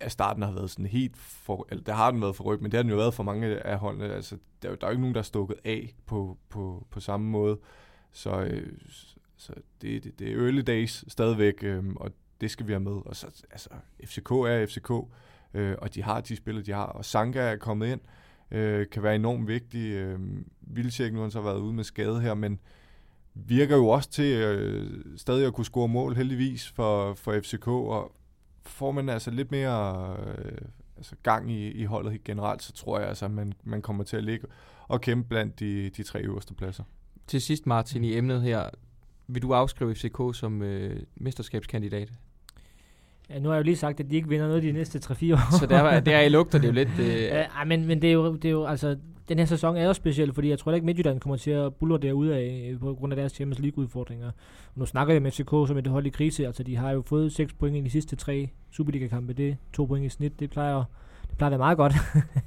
[0.00, 2.70] at starten har været sådan helt for, eller der har den været for ryg, men
[2.70, 4.90] det har den jo været for mange af holdene, altså der, er jo- der er
[4.90, 7.58] jo ikke nogen, der er stukket af på, på, på samme måde,
[8.12, 8.72] så, øh,
[9.38, 13.06] så det, det, det er early days stadigvæk, øhm, og det skal vi have med,
[13.06, 13.68] og så, altså
[14.04, 14.90] FCK er FCK,
[15.54, 18.00] øh, og de har de spillere, de har, og Sanka er kommet ind,
[18.50, 19.92] øh, kan være enormt vigtig.
[19.92, 20.20] Øh,
[20.60, 22.60] Vildtjek nu har så været ude med skade her, men
[23.34, 28.12] virker jo også til øh, stadig at kunne score mål heldigvis for, for FCK, og
[28.62, 30.58] får man altså lidt mere øh,
[30.96, 34.16] altså gang i, i holdet generelt, så tror jeg altså, at man, man kommer til
[34.16, 34.46] at ligge
[34.88, 36.84] og kæmpe blandt de, de tre øverste pladser.
[37.26, 38.70] Til sidst, Martin, i emnet her,
[39.28, 42.08] vil du afskrive FCK som øh, mesterskabskandidat?
[43.30, 45.32] Ja, nu har jeg jo lige sagt, at de ikke vinder noget de næste 3-4
[45.32, 45.52] år.
[45.60, 46.88] Så der, der i lugter det jo lidt...
[47.00, 48.96] Øh, Ja, ej, men, men det er, jo, det er jo, altså,
[49.28, 51.98] den her sæson er jo speciel, fordi jeg tror ikke, Midtjylland kommer til at bulle
[51.98, 54.30] derude af øh, på grund af deres Champions League-udfordringer.
[54.74, 57.32] Nu snakker jeg med FCK som et hold i krise, altså de har jo fået
[57.32, 60.84] 6 point i de sidste tre Superliga-kampe, det er 2 point i snit, det plejer,
[61.28, 61.92] det plejer være meget godt.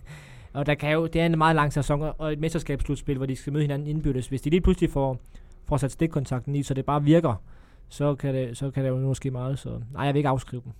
[0.53, 3.35] og der kan jo, det er en meget lang sæson, og et mesterskabsslutspil, hvor de
[3.35, 4.27] skal møde hinanden indbyrdes.
[4.27, 5.19] Hvis de lige pludselig får,
[5.65, 7.35] får sat stikkontakten i, så det bare virker,
[7.89, 9.59] så kan det, så kan det jo nu ske meget.
[9.59, 10.71] Så nej, jeg vil ikke afskrive dem.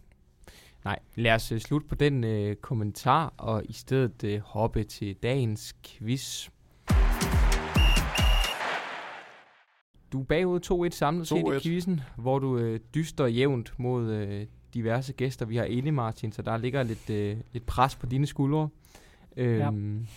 [0.86, 5.16] Nej, lad os uh, slutte på den uh, kommentar, og i stedet uh, hoppe til
[5.24, 6.50] dagens quiz.
[10.12, 11.64] Du er bagud 2-1 samlet set i 2-1.
[11.64, 16.42] quizzen, hvor du uh, dyster jævnt mod uh, diverse gæster, vi har inde, Martin, så
[16.42, 18.70] der ligger lidt, uh, lidt pres på dine skuldre.
[19.38, 20.08] Øhm,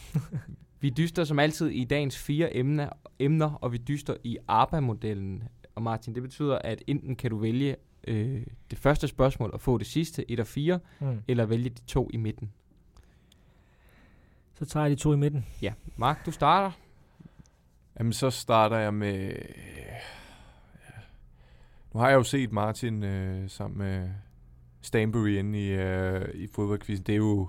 [0.84, 5.42] vi dyster som altid i dagens fire emner, emner og vi dyster i ARPA-modellen.
[5.74, 7.76] Og Martin, det betyder, at enten kan du vælge
[8.08, 11.22] øh, det første spørgsmål og få det sidste, et af fire, Mm.
[11.28, 12.52] eller vælge de to i midten.
[14.54, 15.46] Så tager jeg de to i midten.
[15.62, 16.70] Ja, Mark, du starter.
[17.98, 19.32] Jamen, så starter jeg med...
[19.76, 19.96] Ja.
[21.94, 24.10] Nu har jeg jo set Martin øh, sammen med
[24.80, 27.06] Stanbury inde i, øh, i fodboldquizzen.
[27.06, 27.48] Det er jo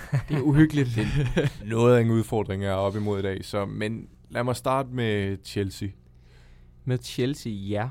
[0.28, 0.98] Det er uhyggeligt.
[1.64, 3.44] noget af en udfordring, jeg er op imod i dag.
[3.44, 5.88] Så, men lad mig starte med Chelsea.
[6.84, 7.90] Med Chelsea, ja.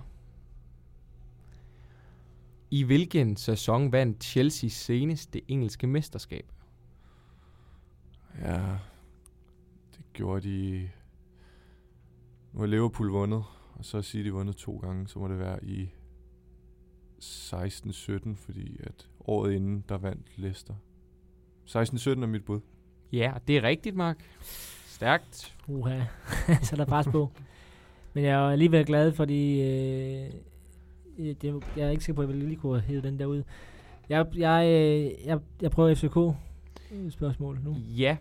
[2.71, 6.51] I hvilken sæson vandt Chelsea senest det engelske mesterskab?
[8.41, 8.77] Ja,
[9.95, 10.89] det gjorde de...
[12.53, 15.65] Nu har Liverpool vundet, og så siger de vundet to gange, så må det være
[15.65, 15.89] i
[17.21, 20.73] 16-17, fordi at året inden, der vandt Leicester.
[21.65, 22.59] 16-17 er mit bud.
[23.13, 24.17] Ja, det er rigtigt, Mark.
[24.85, 25.55] Stærkt.
[25.67, 25.99] Uha,
[26.63, 27.31] så er der pres på.
[28.13, 30.31] Men jeg er alligevel glad, fordi øh,
[31.19, 33.43] øh, det, jeg er ikke sikker på, at jeg lige kunne hæve den der ud.
[34.09, 36.17] Jeg, jeg, øh, jeg, jeg prøver FCK
[36.91, 37.75] øh, spørgsmål nu.
[37.97, 38.17] Ja.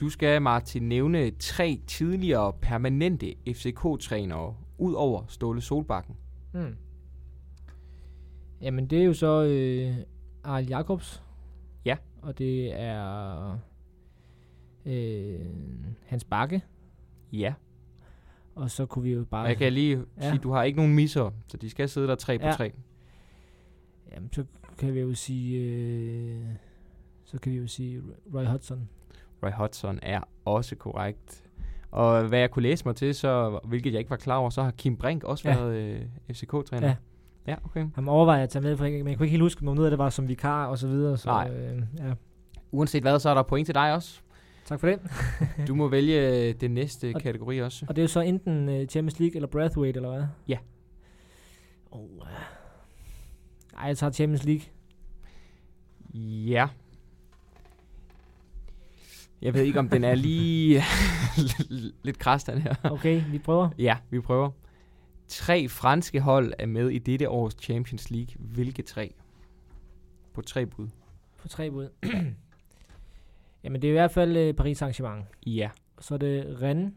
[0.00, 6.16] Du skal, Martin, nævne tre tidligere permanente FCK-trænere, ud over Ståle Solbakken.
[6.52, 6.76] Mm.
[8.60, 9.96] Jamen, det er jo så øh,
[10.44, 11.22] Arl Jacobs.
[12.22, 13.58] Og det er
[14.86, 15.40] øh,
[16.06, 16.62] Hans Bakke.
[17.32, 17.54] Ja.
[18.54, 19.42] Og så kunne vi jo bare...
[19.46, 20.28] Jeg kan lige Ja.
[20.30, 22.52] sige, du har ikke nogen misser, så de skal sidde der tre på Ja.
[22.52, 22.72] tre.
[24.14, 24.44] Jamen, så
[24.78, 25.58] kan vi jo sige...
[25.60, 26.44] Øh,
[27.24, 28.02] så kan vi jo sige
[28.34, 28.88] Roy Hodgson.
[29.42, 31.44] Roy Hodgson er også korrekt.
[31.90, 34.62] Og hvad jeg kunne læse mig til, så, hvilket jeg ikke var klar over, så
[34.62, 35.56] har Kim Brink også Ja.
[35.56, 36.00] været øh,
[36.32, 36.86] FCK-træner.
[36.88, 36.96] Ja.
[37.46, 37.86] Ja, okay.
[37.94, 39.86] Han overvejer at tage med, for jeg, men jeg kunne ikke helt huske, om noget
[39.86, 41.16] af det var som vikar og så videre.
[41.16, 41.50] Så, Nej.
[41.50, 42.12] Øh, ja.
[42.72, 44.20] Uanset hvad, så er der point til dig også.
[44.64, 45.00] Tak for det.
[45.68, 47.84] Du må vælge øh, den næste Og- kategori også.
[47.88, 50.24] Og det er jo så enten uh, Champions League eller Brathwaite, eller hvad?
[50.48, 50.58] Ja.
[51.90, 52.08] Oh.
[53.78, 54.62] Ej, jeg tager Champions League.
[56.50, 56.68] Ja.
[59.42, 60.82] Jeg ved ikke, om den er lige
[62.04, 62.74] lidt kras, den her.
[62.84, 63.68] Okay, vi prøver.
[63.78, 64.50] Ja, vi prøver.
[65.32, 68.34] Tre franske hold er med i dette års Champions League.
[68.38, 69.14] Hvilke tre?
[70.34, 70.88] På tre bud.
[71.38, 71.88] På tre bud.
[73.64, 75.22] Jamen, det er i hvert fald uh, Paris Saint-Germain.
[75.46, 75.70] Ja.
[75.96, 76.92] Og så er det Rennes.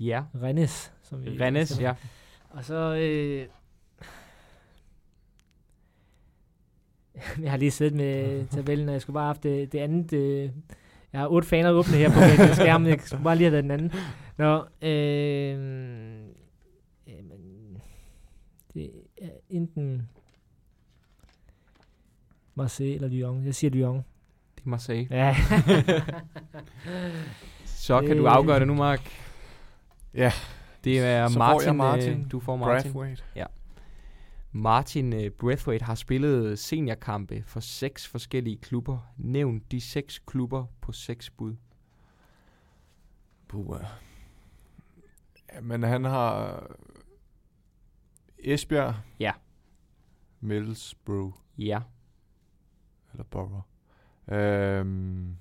[0.00, 0.22] Ja.
[0.42, 0.92] Rennes.
[1.02, 1.94] Som vi Rennes, ja.
[2.56, 2.94] Og så...
[2.94, 3.46] Øh,
[7.44, 10.12] jeg har lige siddet med tabellen, og jeg skulle bare have haft det, det andet...
[10.12, 10.50] Øh,
[11.12, 13.70] jeg har otte faner åbne her på min skærm, jeg skulle bare lige have den
[13.70, 13.92] anden.
[14.36, 16.27] Nå, øh,
[18.82, 18.90] det
[19.22, 20.08] er enten
[22.54, 23.44] Marseille eller Lyon.
[23.44, 23.96] Jeg siger Lyon.
[24.56, 25.08] Det er Marseille.
[25.16, 25.36] Ja.
[27.64, 29.10] Så kan Det- du afgøre det nu, Mark.
[30.14, 30.32] Ja,
[30.84, 31.66] Det er Så får Martin.
[31.66, 32.20] jeg Martin.
[32.24, 32.92] Øh, du får Martin.
[32.92, 33.22] Brathwaite.
[34.52, 38.98] Martin uh, Brathwaite har spillet seniorkampe for seks forskellige klubber.
[39.16, 41.54] Nævn de seks klubber på seks bud.
[45.54, 46.62] Ja, men han har
[48.38, 48.94] Esbjerg.
[49.20, 49.32] Ja.
[50.40, 51.34] Middlesbrough.
[51.58, 51.80] Ja.
[53.12, 53.62] Eller Borough.
[54.28, 55.36] Øhm,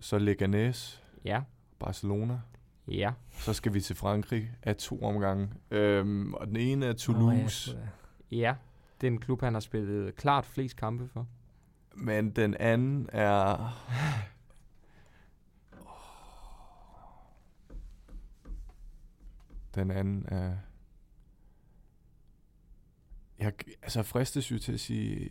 [0.00, 1.02] så Leganés.
[1.24, 1.42] Ja.
[1.78, 2.40] Barcelona.
[2.88, 3.12] Ja.
[3.30, 5.48] Så skal vi til Frankrig af to omgange.
[5.70, 7.72] Øhm, og den ene er Toulouse.
[7.72, 7.78] Åh,
[8.30, 8.36] ja.
[8.38, 8.54] Ja.
[9.00, 11.26] Det er en klub, han har spillet klart flest kampe for.
[11.94, 13.56] Men den anden er...
[19.74, 20.56] Den anden er...
[23.42, 23.52] Jeg
[23.82, 25.28] altså fristes jo til at sige...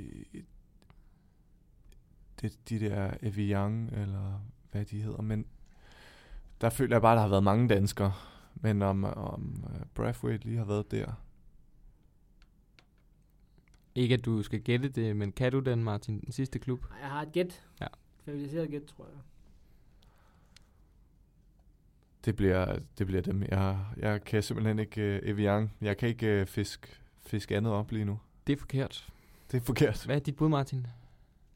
[2.42, 5.46] Det, de der Evian, eller hvad de hedder, men
[6.62, 8.14] der føler jeg bare, at der har været mange danskere.
[8.56, 11.14] Men om, om uh, Brathwaite lige har været der.
[13.96, 16.20] Ikke at du skal gætte det, men kan du den, Martin?
[16.20, 16.86] Den sidste klub?
[17.02, 17.64] Jeg har et gæt.
[17.82, 17.88] Ja.
[18.24, 19.22] Kvalificeret gæt, tror jeg.
[22.26, 23.44] Det bliver, det bliver dem.
[23.44, 25.72] Jeg, jeg kan simpelthen ikke uh, Evian.
[25.82, 28.20] Jeg kan ikke uh, fisk, fisk andet op lige nu.
[28.48, 29.08] Det er forkert.
[29.52, 30.06] Det er forkert.
[30.06, 30.88] Hvad er dit bud, Martin?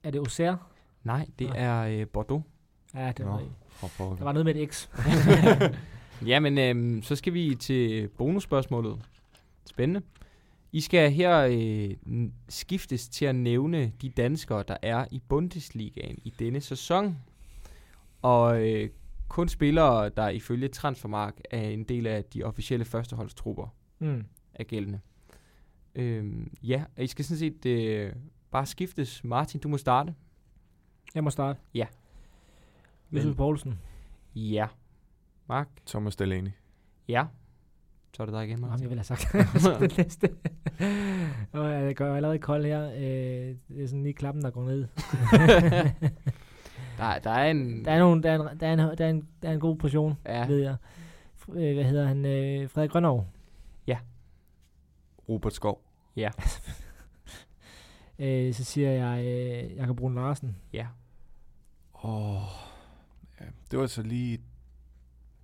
[0.03, 0.57] Er det Auxerre?
[1.03, 1.57] Nej, det Nej.
[1.57, 2.43] er øh, Bordeaux.
[2.93, 3.87] Ja, det var Nå.
[3.87, 4.15] For.
[4.15, 4.89] Der var noget med et X.
[6.29, 9.01] Jamen, øhm, så skal vi til bonusspørgsmålet.
[9.65, 10.01] Spændende.
[10.71, 16.29] I skal her øh, skiftes til at nævne de danskere, der er i Bundesligaen i
[16.39, 17.17] denne sæson.
[18.21, 18.89] Og øh,
[19.27, 23.67] kun spillere, der ifølge Transfermark er en del af de officielle førsteholdstrupper,
[23.99, 24.23] Mm.
[24.53, 24.99] er gældende.
[25.95, 28.13] Øhm, ja, I skal sådan set øh,
[28.51, 29.23] bare skiftes.
[29.23, 30.13] Martin, du må starte.
[31.15, 31.59] Jeg må starte.
[31.73, 31.87] Ja.
[33.11, 33.79] Josef Men- Poulsen.
[34.35, 34.67] Ja.
[35.47, 35.67] Mark?
[35.85, 36.51] Thomas Delaney.
[37.07, 37.25] Ja.
[38.13, 38.83] Så er det dig igen, Jamen, Martin.
[38.83, 39.27] jeg vil have sagt
[39.79, 40.29] den næste.
[41.51, 42.89] Og jeg gør allerede kold her.
[42.91, 44.87] Øh, det er sådan lige klappen, der går ned.
[46.97, 47.85] Der, der er en...
[47.85, 49.59] Der er, nogle, der, er en, der, er en, der, er en, der er en
[49.59, 50.47] god portion, ja, ja.
[50.47, 50.75] ved jeg.
[51.41, 52.25] F- øh, hvad hedder han?
[52.25, 53.27] Øh, Frederik Grønov.
[55.29, 55.81] Robert Skov.
[58.19, 60.55] Øh, så siger jeg øh, Jakob Brun Larsen.
[60.73, 60.87] ja.
[62.03, 62.41] Åh,
[63.39, 64.37] ja, det var så lige...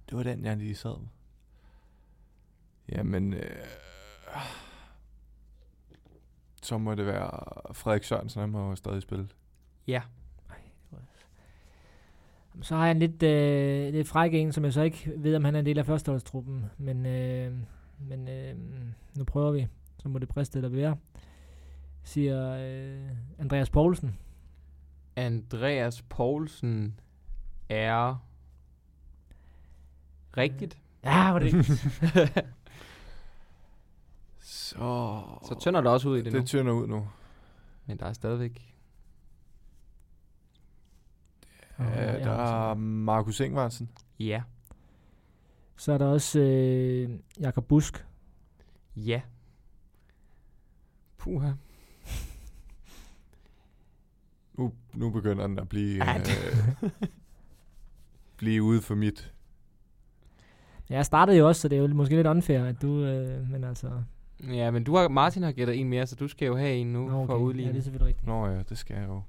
[0.10, 1.08] Det var den, jeg lige sad med.
[2.90, 3.66] Jamen, øh,
[6.62, 7.30] så må det være
[7.74, 9.28] Frederik Sørensen, han må jo stadig spille.
[9.88, 10.02] Ja.
[12.62, 15.44] Så har jeg en lidt, øh, lidt fræk en, som jeg så ikke ved, om
[15.44, 16.66] han er en del af førsteholdstruppen.
[16.78, 17.54] Men, øh,
[18.00, 18.56] men øh,
[19.18, 19.68] nu prøver vi.
[20.02, 20.98] Så må det briste eller være.
[22.04, 23.10] Siger øh,
[23.40, 24.18] Andreas Poulsen.
[25.16, 27.00] Andreas Poulsen
[27.70, 28.26] er
[30.38, 30.78] rigtigt.
[31.04, 31.54] Ja, hvor er det
[34.40, 35.24] Så...
[35.44, 36.46] Så tynder det også ud i det, det nu.
[36.46, 37.08] tynder ud nu.
[37.86, 38.76] Men der er stadigvæk...
[41.80, 43.90] Ja, jeg der er Markus Ingvarsen.
[44.20, 44.44] Ja.
[45.78, 48.06] Så er der også øh, Jakob Busk.
[48.96, 49.22] Ja.
[51.22, 51.52] Puha.
[54.54, 56.90] Nu, nu begynder den at blive, Ja, øh,
[58.38, 59.34] blive ude for mit.
[60.90, 63.04] Ja, jeg startede jo også, så det er jo måske lidt unfair, at du...
[63.06, 64.04] Øh, men altså...
[64.48, 66.94] Ja, men du har, Martin har gættet en mere, så du skal jo have en
[66.94, 67.72] nu Nå, for at Ja, udligne.
[67.72, 68.28] det er selvfølgelig rigtigt.
[68.28, 69.22] Nå ja, det skal jeg jo.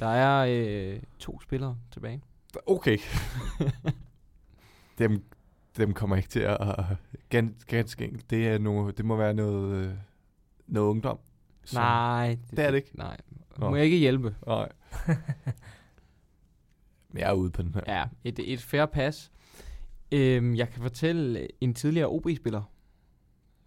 [0.00, 0.46] Der er
[0.94, 2.22] øh, to spillere tilbage.
[2.66, 2.98] Okay.
[4.98, 5.24] dem,
[5.76, 6.58] dem kommer ikke til at...
[7.28, 8.30] Ganske, ganske enkelt.
[8.30, 9.92] Det, er noget, det må være noget, øh,
[10.66, 11.18] noget ungdom.
[11.64, 12.38] som- Nej.
[12.50, 12.90] Det er det ikke?
[12.94, 13.16] Nej.
[13.58, 13.70] Nå.
[13.70, 14.34] Må jeg ikke hjælpe?
[14.46, 14.68] Nej.
[17.08, 17.98] Men jeg er ude på den her.
[17.98, 19.32] Ja, et, et fair pass.
[20.12, 22.62] Øhm, jeg kan fortælle, en tidligere OB-spiller.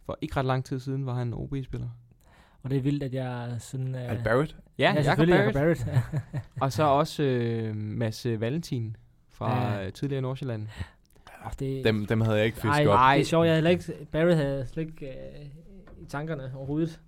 [0.06, 1.90] For ikke ret lang tid siden var han en OB-spiller.
[2.64, 3.96] Og det er vildt, at jeg sådan...
[3.96, 4.56] Øh, Er det Barrett?
[4.78, 5.86] Ja, ja, Jakob selvfølgelig Jacob Barrett.
[5.86, 6.46] Barrett.
[6.62, 8.98] Og så også øh, Mads øh, Valentin
[9.30, 9.84] fra Ja.
[9.84, 9.90] ja.
[9.90, 10.68] tidligere Nordsjælland.
[11.44, 12.96] Ah, det, Dem, dem havde jeg ikke fisket op.
[12.96, 13.46] ej, det er sjovt.
[13.46, 15.46] Jeg havde heller ikke, Barrett havde slet ikke øh,
[16.06, 17.00] i tankerne overhovedet.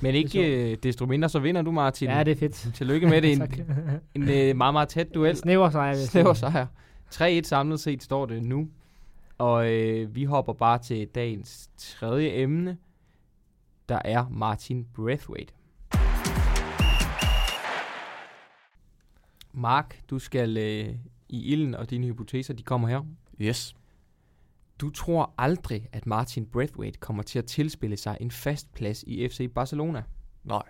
[0.00, 2.08] Men Det er ikke øh, desto mindre, så vinder du, Martin.
[2.08, 2.74] Ja, det er fedt.
[2.74, 3.38] Tillykke med det.
[3.38, 3.58] Tak.
[4.14, 5.36] En, en øh, meget, meget tæt duel.
[5.36, 5.94] Snæver sejr.
[5.94, 6.66] Snæver sejr.
[7.14, 8.68] 3-1 samlet set står det nu.
[9.38, 12.76] Og øh, vi hopper bare til dagens tredje emne,
[13.88, 15.52] der er Martin Braithwaite.
[19.52, 20.94] Mark, du skal øh,
[21.28, 23.00] i ilden, og dine hypoteser, de kommer her.
[23.40, 23.76] Yes.
[24.80, 29.28] Du tror aldrig, at Martin Braithwaite kommer til at tilspille sig en fast plads i
[29.28, 30.02] FC Barcelona.
[30.44, 30.62] Nej.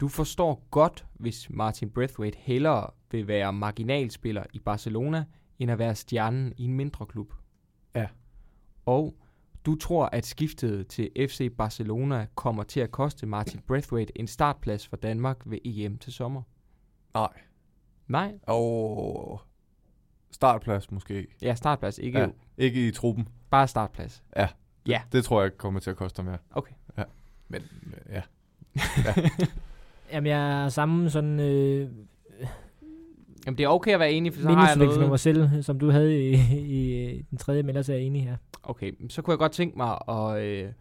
[0.00, 5.24] Du forstår godt, hvis Martin Braithwaite hellere vil være marginalspiller i Barcelona,
[5.58, 7.34] end at være stjernen i en mindre klub.
[7.94, 8.08] Ja.
[8.86, 9.16] Og
[9.66, 14.88] du tror, at skiftet til FC Barcelona kommer til at koste Martin Braithwaite en startplads
[14.88, 16.42] for Danmark ved EM til sommer.
[17.14, 17.32] Nej.
[18.08, 19.40] Nej, Og
[20.30, 21.26] startplads måske.
[21.42, 22.24] ja, startplads, ikke Ja.
[22.24, 22.30] ja.
[22.58, 23.28] Ikke i truppen.
[23.50, 24.22] bare startplads.
[24.86, 25.02] Ja.
[25.12, 26.38] Det tror jeg kommer til at koste mere.
[26.50, 26.72] Okay.
[26.98, 27.02] Ja.
[27.48, 27.62] Men
[28.08, 28.22] øh, ja.
[30.12, 31.88] Jamen, jeg er samme sådan øh,
[33.46, 35.10] Jamen, det er okay at være enig, for så har jeg minusvægt med noget...
[35.10, 38.24] mig selv, som du havde i, i, i den tredje, men ellers er jeg enig
[38.24, 38.36] her.
[38.62, 40.72] Okay, så kunne jeg godt tænke mig at øh,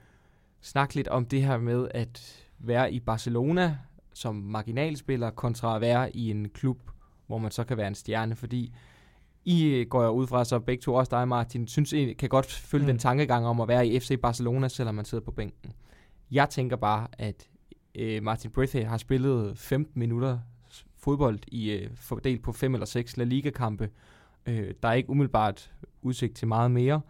[0.61, 3.77] snakke lidt om det her med at være i Barcelona
[4.13, 6.79] som marginalspiller kontra at være i en klub,
[7.27, 8.73] hvor man så kan være en stjerne, fordi
[9.45, 12.29] I øh, går jeg ud fra, så begge to, også dig Martin, synes I kan
[12.29, 12.87] godt følge mm.
[12.87, 15.73] Den tankegang om at være i FC Barcelona, selvom man sidder på bænken.
[16.31, 17.47] Jeg tænker bare, at
[17.95, 20.39] øh, Martin Braithwaite har spillet 15 minutter
[20.97, 23.89] fodbold i øh, fordelt på fem eller seks La Liga-kampe.
[24.45, 25.71] Øh, der er ikke umiddelbart
[26.01, 27.01] udsigt til meget mere.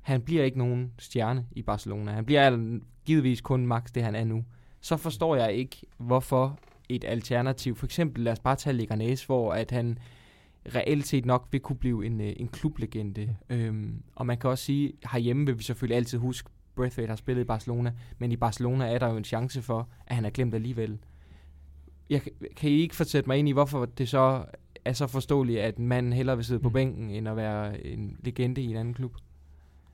[0.00, 2.12] Han bliver ikke nogen stjerne i Barcelona.
[2.12, 4.44] Han bliver givetvis kun max det, han er nu.
[4.80, 6.58] Så forstår jeg ikke, hvorfor
[6.88, 9.98] et alternativ, for eksempel lad os bare tage Leganés, hvor at han
[10.74, 13.36] reelt set nok vil kunne blive en, øh, en klublegende.
[13.50, 17.42] Øhm, og man kan også sige, herhjemme vil vi selvfølgelig altid huske, Braithwaite har spillet
[17.42, 20.54] i Barcelona, men i Barcelona er der jo en chance for, at han er glemt
[20.54, 20.98] alligevel.
[22.10, 22.20] Jeg,
[22.56, 24.44] kan- I ikke fortælle mig ind i, hvorfor det så
[24.84, 26.72] er så forståeligt, at en mand hellere vil sidde på Mm.
[26.72, 29.14] bænken, end at være en legende i en anden klub?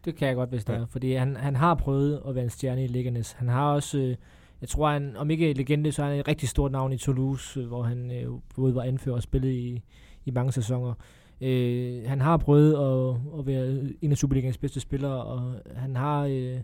[0.05, 0.79] det kan jeg godt, hvis det ja.
[0.79, 0.87] er.
[0.87, 3.33] Fordi han, han har prøvet at være en stjerne i Leganes.
[3.33, 4.17] Han har også, øh,
[4.61, 7.61] jeg tror, han, om ikke legende, så er han et rigtig stort navn i Toulouse,
[7.61, 9.83] øh, hvor han øh, både var anfører og spillede i,
[10.25, 10.95] i mange sæsoner.
[11.41, 16.25] Øh, han har prøvet at, at være en af Superligans bedste spillere, og han har
[16.25, 16.61] øh,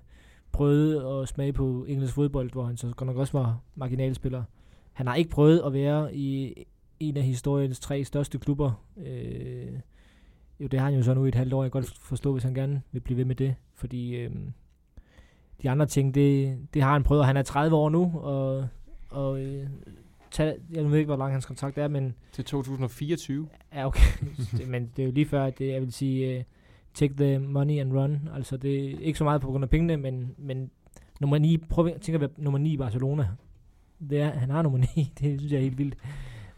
[0.53, 4.43] prøvet at smage på engelsk fodbold, hvor han så godt nok også var marginalspiller.
[4.93, 6.55] Han har ikke prøvet at være i
[7.01, 8.85] en af historiens tre største klubber.
[9.07, 9.73] Øh,
[10.61, 11.63] jo, det har han jo så nu i et halvt år.
[11.63, 13.55] Jeg kan godt forstå, hvis han gerne vil blive ved med det.
[13.75, 14.31] Fordi øh,
[15.63, 17.21] de andre ting, det, det har han prøvet.
[17.21, 18.69] og Han er 30 år nu, og,
[19.11, 19.67] og øh,
[20.31, 22.15] tage, jeg ved ikke, hvor lang hans kontrakt er, men...
[22.33, 23.49] Til 2024?
[23.75, 24.27] Ja, okay.
[24.73, 26.45] men det er jo lige før, at det, jeg vil sige, uh,
[26.95, 28.29] take the money and run.
[28.35, 30.71] Altså, det er ikke så meget på grund af pengene, men, men
[31.21, 33.29] nummer 9, prøv at tænke at være nummer 9 i Barcelona.
[34.11, 34.87] Det er, han har nummer 9,
[35.21, 35.97] det synes jeg er helt vildt.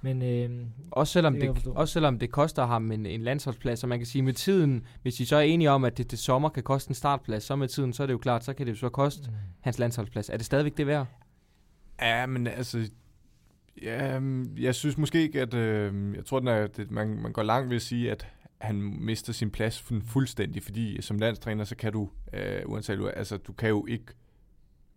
[0.05, 3.87] Men, øh, også, selvom det, det også selvom det koster ham en, en landsholdsplads, så
[3.87, 6.49] man kan sige med tiden, hvis I så er enige om, at det til sommer
[6.49, 8.73] kan koste en startplads, så med tiden, så er det jo klart, så kan det
[8.73, 9.37] jo så koste mm.
[9.61, 10.31] hans landsholdsplads.
[10.31, 11.07] Er det stadigvæk det værd?
[12.01, 12.91] Ja, men altså,
[13.83, 14.21] ja,
[14.59, 17.77] jeg synes måske ikke, at, øh, jeg tror, at det, man, man går langt ved
[17.77, 18.27] at sige, at
[18.59, 23.53] han mister sin plads fuldstændig, fordi som landstræner, så kan du, øh, uanset, altså, du
[23.53, 24.15] kan jo ikke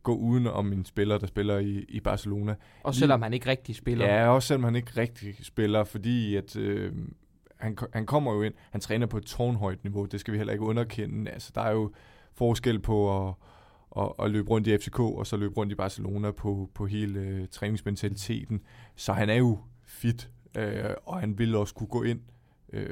[0.04, 2.56] gå uden om en spiller, der spiller i, i Barcelona.
[2.84, 4.06] Og selvom han ikke rigtig spiller.
[4.06, 6.94] Ja, også selvom han ikke rigtig spiller, fordi at, øh,
[7.58, 10.54] han, han kommer jo ind, han træner på et tårnhøjt niveau, det skal vi heller
[10.54, 11.32] ikke underkende.
[11.32, 11.92] Altså, der er jo
[12.34, 13.34] forskel på at,
[13.98, 17.20] at, at løbe rundt i FCK, og så løbe rundt i Barcelona på, på hele
[17.20, 18.62] øh, træningsmentaliteten.
[18.96, 22.20] Så han er jo fit, øh, og han vil også kunne gå ind.
[22.74, 22.90] Øh,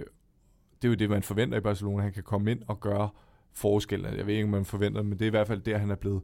[0.82, 2.04] det er jo det, man forventer i Barcelona.
[2.04, 3.10] Han kan komme ind og gøre
[3.54, 4.01] forskel.
[4.18, 5.95] Jeg ved ikke, om man forventer, men det er i hvert fald der, han er
[5.95, 6.22] blevet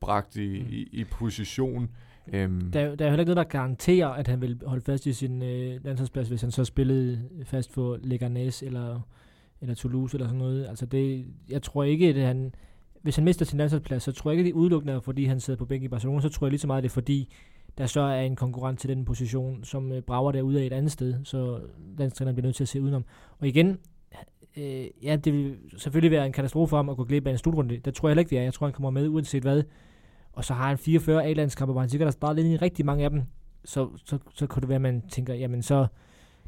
[0.00, 0.68] bragt i, mm.
[0.70, 1.90] i, i position.
[2.32, 2.70] Øhm.
[2.72, 5.42] Der, der er heller ikke noget, der garanterer, at han vil holde fast i sin
[5.42, 9.00] øh, landsholdsplads, hvis han så spillede fast for Leganés eller,
[9.60, 10.66] eller Toulouse eller sådan noget.
[10.66, 12.54] Altså det, jeg tror ikke, at han...
[13.02, 15.58] Hvis han mister sin landsholdsplads, så tror jeg ikke, det er udelukkende, fordi han sidder
[15.58, 16.20] på bænken i Barcelona.
[16.20, 17.32] Så tror jeg lige så meget, det er fordi,
[17.78, 20.92] der så er en konkurrent til den position, som øh, brager derude af et andet
[20.92, 21.14] sted.
[21.24, 21.60] Så
[21.98, 23.04] landstræneren bliver nødt til at se udenom.
[23.38, 23.78] Og igen,
[24.56, 27.38] øh, ja, det vil selvfølgelig være en katastrofe for ham at gå glip af en
[27.38, 27.76] slutrunde.
[27.76, 28.42] Det tror jeg heller ikke, det er.
[28.42, 29.62] Jeg tror, han kommer med uanset hvad.
[30.32, 33.04] Og så har han 44 A-landskampe, hvor han sikkert har startet lidt i rigtig mange
[33.04, 33.22] af dem.
[33.64, 35.86] Så, så, så kunne det være, at man tænker, jamen så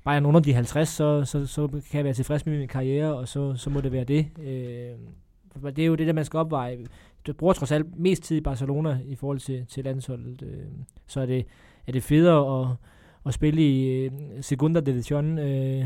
[0.05, 3.14] bare jeg under de 50, så, så, så kan jeg være tilfreds med min karriere,
[3.14, 4.26] og så, så må det være det.
[4.38, 4.98] Øh,
[5.61, 6.86] det er jo det, der man skal opveje.
[7.26, 10.42] Du bruger trods alt mest tid i Barcelona i forhold til, til landsholdet.
[10.42, 10.66] Øh,
[11.07, 11.46] så er det,
[11.86, 12.76] er det federe at,
[13.26, 15.84] at spille i øh, Segunda Division, øh,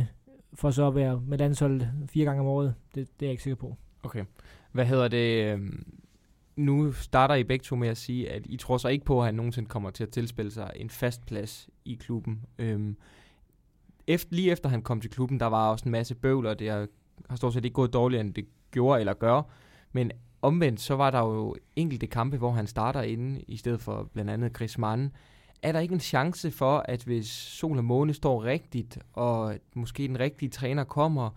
[0.55, 2.75] for så at være med landsholdet fire gange om året.
[2.95, 3.77] Det, det er jeg ikke sikker på.
[4.03, 4.25] Okay.
[4.73, 5.45] Hvad hedder det?
[5.45, 5.61] Øh,
[6.57, 9.25] nu starter I begge to med at sige, at I tror så ikke på, at
[9.25, 12.43] han nogensinde kommer til at tilspille sig en fast plads i klubben.
[12.59, 12.97] Øhm,
[14.07, 17.37] efter, lige efter han kom til klubben, der var også en masse bøvler, det har
[17.37, 19.43] stort set ikke gået dårligere, end det gjorde eller gør.
[19.93, 20.11] Men
[20.43, 24.31] omvendt, så var der jo enkelte kampe, hvor han starter inde, i stedet for blandt
[24.31, 25.13] andet Chris Mann.
[25.63, 30.09] Er der ikke en chance for, at hvis sol og måne står rigtigt, og måske
[30.09, 31.31] den rigtige træner kommer,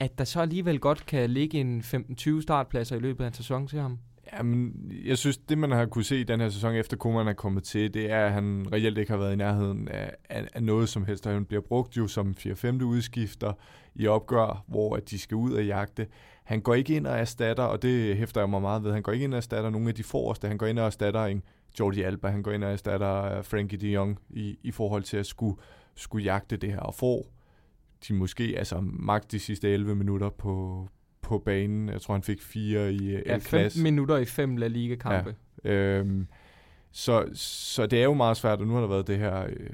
[0.00, 3.66] at der så alligevel godt kan ligge en 15-20 startpladser i løbet af en sæson
[3.66, 3.98] til ham?
[4.32, 7.32] Jamen, jeg synes, det man har kunne se i den her sæson, efter Koeman er
[7.32, 10.62] kommet til, det er, at han reelt ikke har været i nærheden af, af, af
[10.62, 11.26] noget som helst.
[11.26, 12.82] og Han bliver brugt jo som 4-5.
[12.82, 13.52] udskifter
[13.94, 16.06] i opgør, hvor at de skal ud og jagte.
[16.44, 19.12] Han går ikke ind og erstatter, og det hæfter jeg mig meget ved, han går
[19.12, 20.48] ikke ind og erstatter nogle af de forreste.
[20.48, 21.42] Han går ind og erstatter en
[21.80, 25.16] Jordi Alba, han går ind og erstatter uh, Frankie de Jong i, i forhold til
[25.16, 25.56] at skulle,
[25.94, 27.26] skulle jagte det her, og får
[28.08, 30.88] de måske altså magt de sidste 11 minutter på,
[31.20, 31.88] på banen.
[31.88, 35.34] Jeg tror, han fik fire i uh, Ja, fem minutter i fem La Liga-kampe.
[35.64, 36.26] Ja, øhm,
[36.92, 39.70] så, så det er jo meget svært, og nu har der været det her øh,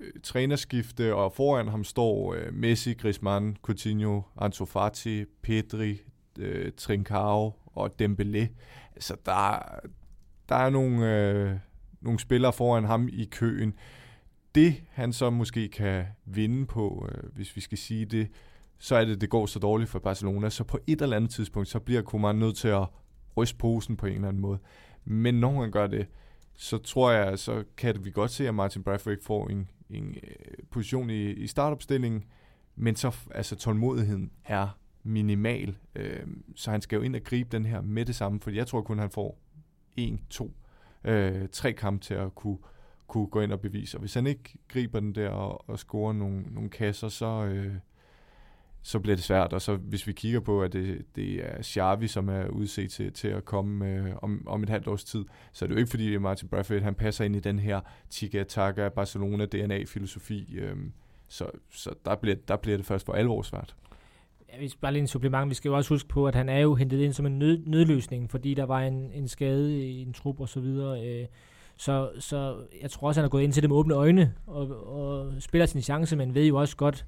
[0.00, 6.00] øh, trænerskifte, og foran ham står øh, Messi, Griezmann, Coutinho, Ansu Fati, Pedri,
[6.38, 8.46] øh, Trincao og Dembélé.
[9.00, 9.58] Så der,
[10.48, 11.56] der er nogle, øh,
[12.00, 13.74] nogle spillere foran ham i køen.
[14.54, 18.28] Det han så måske kan vinde på, øh, hvis vi skal sige det,
[18.78, 20.50] så er det, det går så dårligt for Barcelona.
[20.50, 22.86] Så på et eller andet tidspunkt, så bliver Koeman nødt til at
[23.36, 24.58] ryste posen på en eller anden måde.
[25.04, 26.06] Men når han gør det,
[26.54, 30.64] så tror jeg, så kan vi godt se, at Martin Braithwaite får en, en øh,
[30.70, 32.24] position i, i startopstillingen,
[32.76, 37.66] men så altså tålmodigheden er minimal, øh, så han skal jo ind og gribe den
[37.66, 39.38] her med det samme, for jeg tror kun, han får
[39.96, 40.52] en, to,
[41.04, 42.58] øh, tre kampe til at kunne,
[43.06, 43.96] kunne gå ind og bevise.
[43.96, 47.74] Og hvis han ikke griber den der og, og scorer nogle, nogle kasser, så, øh,
[48.82, 49.52] så bliver det svært.
[49.52, 53.12] Og så hvis vi kigger på, at det, det er Xavi, som er udset til,
[53.12, 55.90] til at komme øh, om, om et halvt års tid, så er det jo ikke
[55.90, 57.80] fordi Martin Braithwaite, han passer ind i den her
[58.10, 60.56] tiki-taka Barcelona DNA-filosofi.
[60.58, 60.76] Øh,
[61.28, 63.74] så så der, bliver, der bliver det først for alvor svært.
[64.52, 65.50] Ja, hvis bare lige en supplement.
[65.50, 67.58] Vi skal jo også huske på, at han er jo hentet ind som en nød,
[67.66, 71.06] nødløsning, fordi der var en, en skade i en trup og så videre.
[71.06, 71.26] Øh,
[71.76, 74.86] så, så jeg tror også, han er gået ind til det med åbne øjne og,
[74.96, 77.06] og spiller sin chance, men ved jo også godt,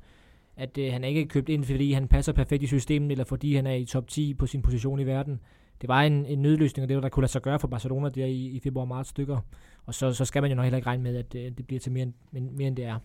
[0.57, 3.55] at øh, han er ikke købt ind, fordi han passer perfekt i systemet, eller fordi
[3.55, 5.41] han er i top 10 på sin position i verden.
[5.81, 8.09] Det var en, en nødløsning, og det var, der kunne lade sig gøre for Barcelona
[8.09, 9.39] der i, i februar-marts stykker.
[9.87, 11.81] Og så, så skal man jo nok heller ikke regne med, at øh, det bliver
[11.81, 12.99] til mere end, mere end det er.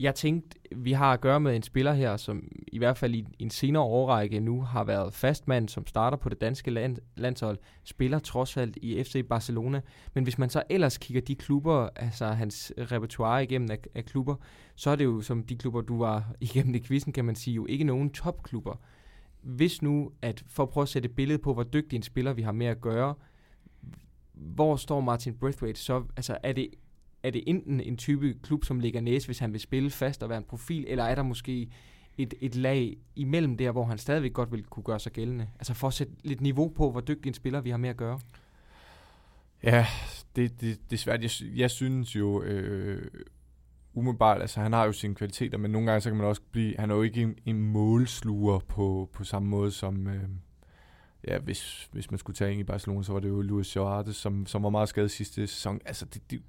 [0.00, 3.26] Jeg tænkte, vi har at gøre med en spiller her, som i hvert fald i
[3.38, 8.18] en senere årrække nu har været fastmand, som starter på det danske land, landshold, spiller
[8.18, 9.80] trods alt i FC Barcelona.
[10.14, 14.36] Men hvis man så ellers kigger de klubber, altså hans repertoire igennem af, af klubber,
[14.74, 17.54] så er det jo som de klubber, du var igennem i quizzen, kan man sige,
[17.54, 18.80] jo ikke nogen topklubber.
[19.42, 22.32] Hvis nu, at for at prøve at sætte et billede på, hvor dygtig en spiller
[22.32, 23.14] vi har med at gøre,
[24.32, 26.04] hvor står Martin Braithwaite så?
[26.16, 26.68] Altså er det
[27.24, 30.28] er det enten en type klub, som ligger næse, hvis han vil spille fast og
[30.28, 31.68] være en profil, eller er der måske
[32.18, 35.48] et, et lag imellem der, hvor han stadigvæk godt vil kunne gøre sig gældende?
[35.58, 37.96] Altså for at sætte lidt niveau på, hvor dygtig en spiller vi har med at
[37.96, 38.20] gøre.
[39.62, 39.86] Ja,
[40.36, 41.22] det, det, det er svært.
[41.22, 43.10] Jeg, jeg synes jo, øh,
[43.94, 46.74] umiddelbart, altså han har jo sine kvaliteter, men nogle gange så kan man også blive,
[46.78, 50.28] han er jo ikke en, en målsluger på, på samme måde som, øh,
[51.28, 54.16] ja, hvis, hvis man skulle tage en i Barcelona, så var det jo Luis Suarez,
[54.16, 55.80] som, som var meget skadet sidste sæson.
[55.84, 56.42] Altså, det, det,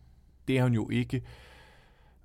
[0.47, 1.21] det er han jo ikke.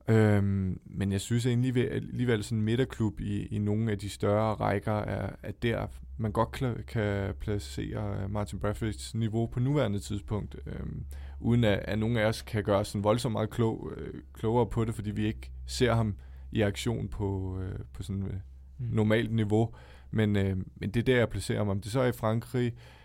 [0.09, 4.55] Øhm, men jeg synes egentlig alligevel sådan en midterklub i, i nogle af de større
[4.55, 10.57] rækker er, er der, man godt kan, kan placere Martin Brathwaites niveau på nuværende tidspunkt,
[10.67, 11.05] øhm,
[11.41, 14.85] uden at, at nogen af os kan gøre sådan voldsomt meget klog, øh, klogere på
[14.85, 16.17] det, fordi vi ikke ser ham
[16.53, 18.33] i aktion på, øh, på sådan øh,
[18.79, 18.87] mm.
[18.93, 19.75] normalt niveau.
[20.11, 21.69] Men, øh, men det er der, jeg placerer ham.
[21.69, 23.00] Om det så er i Frankrig, øh,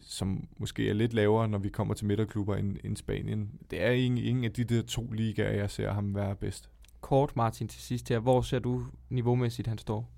[0.00, 3.50] som måske er lidt lavere, når vi kommer til midterklubber end, end Spanien.
[3.70, 6.70] Det er ingen, ingen af de der to ligaer, jeg ser ham være bedst.
[7.00, 8.18] Kort, Martin, til sidst her.
[8.18, 10.10] Hvor ser du niveaumæssigt, han står?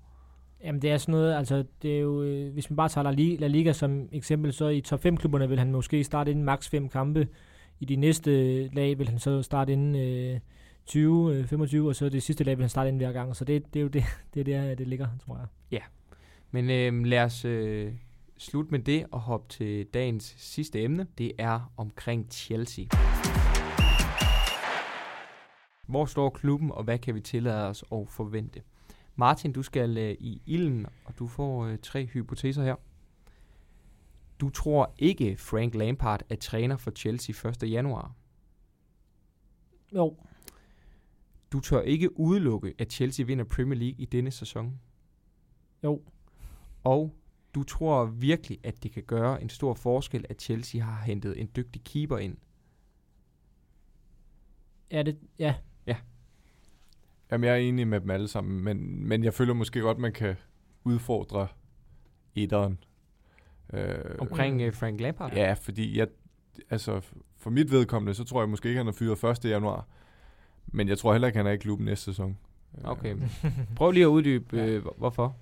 [0.63, 3.11] Jamen det er sådan noget, altså det er jo, øh, hvis man bare tager La
[3.11, 6.45] Liga, La Liga som eksempel, så i top 5 klubberne vil han måske starte inden
[6.45, 7.27] maks 5 kampe.
[7.79, 8.31] I de næste
[8.67, 10.39] lag vil han så starte inden øh,
[10.85, 13.35] 20, øh, 25, og så det sidste lag vil han starte inden hver gang.
[13.35, 15.47] Så det, det er jo det, det er der, det ligger, tror jeg.
[15.71, 15.81] Ja,
[16.51, 17.93] men øh, lad os øh,
[18.37, 21.07] slut med det og hoppe til dagens sidste emne.
[21.17, 22.85] Det er omkring Chelsea.
[25.87, 28.61] Hvor står klubben, og hvad kan vi tillade os at forvente?
[29.15, 32.75] Martin, du skal uh, i ilden, og du får uh, tre hypoteser her.
[34.39, 37.71] Du tror ikke, Frank Lampard er træner for Chelsea 1.
[37.71, 38.13] januar?
[39.95, 40.17] Jo.
[41.51, 44.79] Du tør ikke udelukke, at Chelsea vinder Premier League i denne sæson?
[45.83, 46.01] Jo.
[46.83, 47.15] Og
[47.55, 51.49] du tror virkelig, at det kan gøre en stor forskel, at Chelsea har hentet en
[51.55, 52.37] dygtig keeper ind?
[54.91, 55.55] Ja, det, ja.
[55.87, 55.95] Ja.
[57.31, 60.13] Jamen, jeg er enig med dem alle sammen, men, men jeg føler måske godt, man
[60.13, 60.35] kan
[60.83, 61.47] udfordre
[62.35, 62.79] etteren.
[63.73, 65.33] Øh, Omkring uh, Frank Lampard?
[65.33, 66.07] Ja, fordi jeg,
[66.69, 67.01] altså,
[67.37, 69.45] for mit vedkommende, så tror jeg måske ikke, han har fyret 1.
[69.45, 69.87] januar.
[70.67, 72.37] Men jeg tror heller ikke, han er i klubben næste sæson.
[72.83, 73.15] Okay.
[73.75, 74.65] Prøv lige at uddybe, ja.
[74.65, 75.37] øh, hvorfor.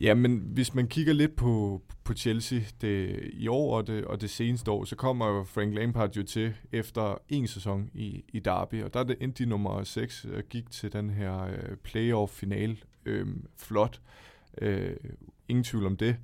[0.00, 4.20] Ja, men hvis man kigger lidt på, på Chelsea det, i år og det, og
[4.20, 8.82] det seneste år, så kommer Frank Lampard jo til efter en sæson i, i Derby,
[8.84, 11.76] og der er det endte de nummer 6 og øh, gik til den her øh,
[11.82, 12.84] playoff-final.
[13.04, 13.26] Øh,
[13.56, 14.00] flot.
[14.58, 14.96] Øh,
[15.48, 16.16] ingen tvivl om det.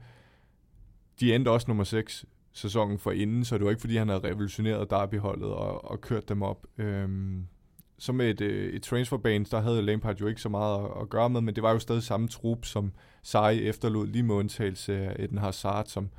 [1.21, 4.29] De endte også nummer 6 sæsonen for inden, så det var ikke fordi, han havde
[4.29, 6.67] revolutioneret Derby-holdet og, og kørt dem op.
[6.79, 7.09] Øh,
[7.99, 11.31] som et, øh, et transferbane, der havde Lampard jo ikke så meget at, at gøre
[11.31, 12.93] med, men det var jo stadig samme trup, som
[13.23, 16.11] Sarri efterlod, lige med undtagelse af Eden Hazard, som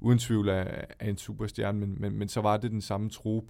[0.00, 0.64] uden tvivl er,
[0.98, 3.44] er en superstjerne, men, men, men så var det den samme trup.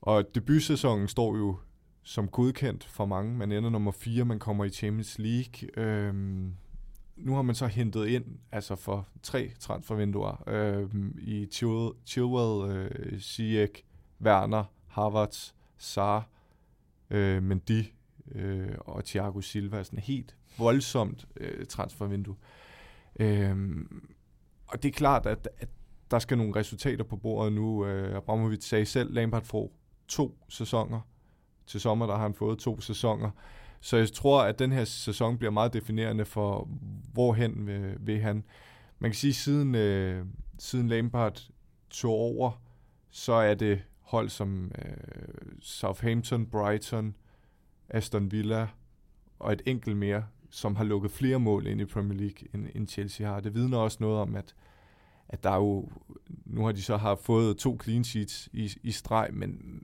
[0.00, 1.56] Og debutsæsonen står jo
[2.02, 3.34] som godkendt for mange.
[3.34, 5.68] Man ender nummer 4, man kommer i Champions League.
[5.76, 6.54] Øhm,
[7.16, 13.20] nu har man så hentet ind, altså for tre transfervinduer, øhm, i Chilwell, Chilwell øh,
[13.20, 13.82] Ziyech,
[14.20, 16.28] Werner, Havertz, Saar
[17.10, 17.84] øh, Mendy
[18.32, 19.84] øh, og Thiago Silva.
[19.84, 22.36] Sådan helt voldsomt øh, transfervindue.
[23.20, 23.56] Øh,
[24.66, 25.68] og det er klart, at, at
[26.10, 27.86] der skal nogle resultater på bordet nu.
[27.86, 29.72] Øh, Abramovic sagde selv, Lampard får
[30.08, 31.00] to sæsoner.
[31.66, 33.30] Til sommer der har han fået to sæsoner.
[33.80, 36.68] Så jeg tror, at den her sæson bliver meget definerende for,
[37.12, 38.44] hvorhen vil, vil han.
[38.98, 40.26] Man kan sige, siden, øh,
[40.58, 41.48] siden Lampard
[41.90, 42.62] tog over,
[43.10, 47.14] så er det hold som øh, Southampton, Brighton,
[47.88, 48.68] Aston Villa
[49.38, 52.88] og et enkelt mere, som har lukket flere mål ind i Premier League, end, end
[52.88, 53.40] Chelsea har.
[53.40, 54.54] Det vidner også noget om, at,
[55.28, 55.88] at der er jo,
[56.44, 59.80] nu har de så har fået to clean sheets i, i streg, men,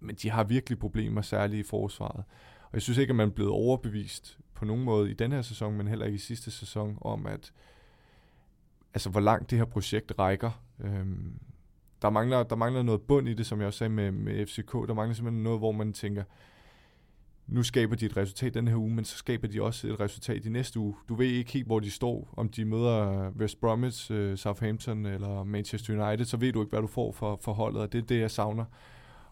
[0.00, 2.24] men de har virkelig problemer, særligt i forsvaret.
[2.62, 5.42] Og jeg synes ikke, at man er blevet overbevist på nogen måde i den her
[5.42, 7.52] sæson, men heller ikke i sidste sæson, om at
[8.94, 10.62] altså hvor langt det her projekt rækker.
[10.80, 11.40] Øhm,
[12.02, 14.72] der, mangler, der mangler noget bund i det, som jeg også sagde med, med FCK.
[14.72, 16.22] Der mangler simpelthen noget, hvor man tænker,
[17.46, 20.46] nu skaber de et resultat den her uge, men så skaber de også et resultat
[20.46, 20.94] i næste uge.
[21.08, 25.06] Du ved ikke helt, hvor de står, om de møder øh, West Bromwich, øh, Southampton
[25.06, 27.98] eller Manchester United, så ved du ikke, hvad du får for, for holdet, og det
[27.98, 28.64] er det, jeg savner.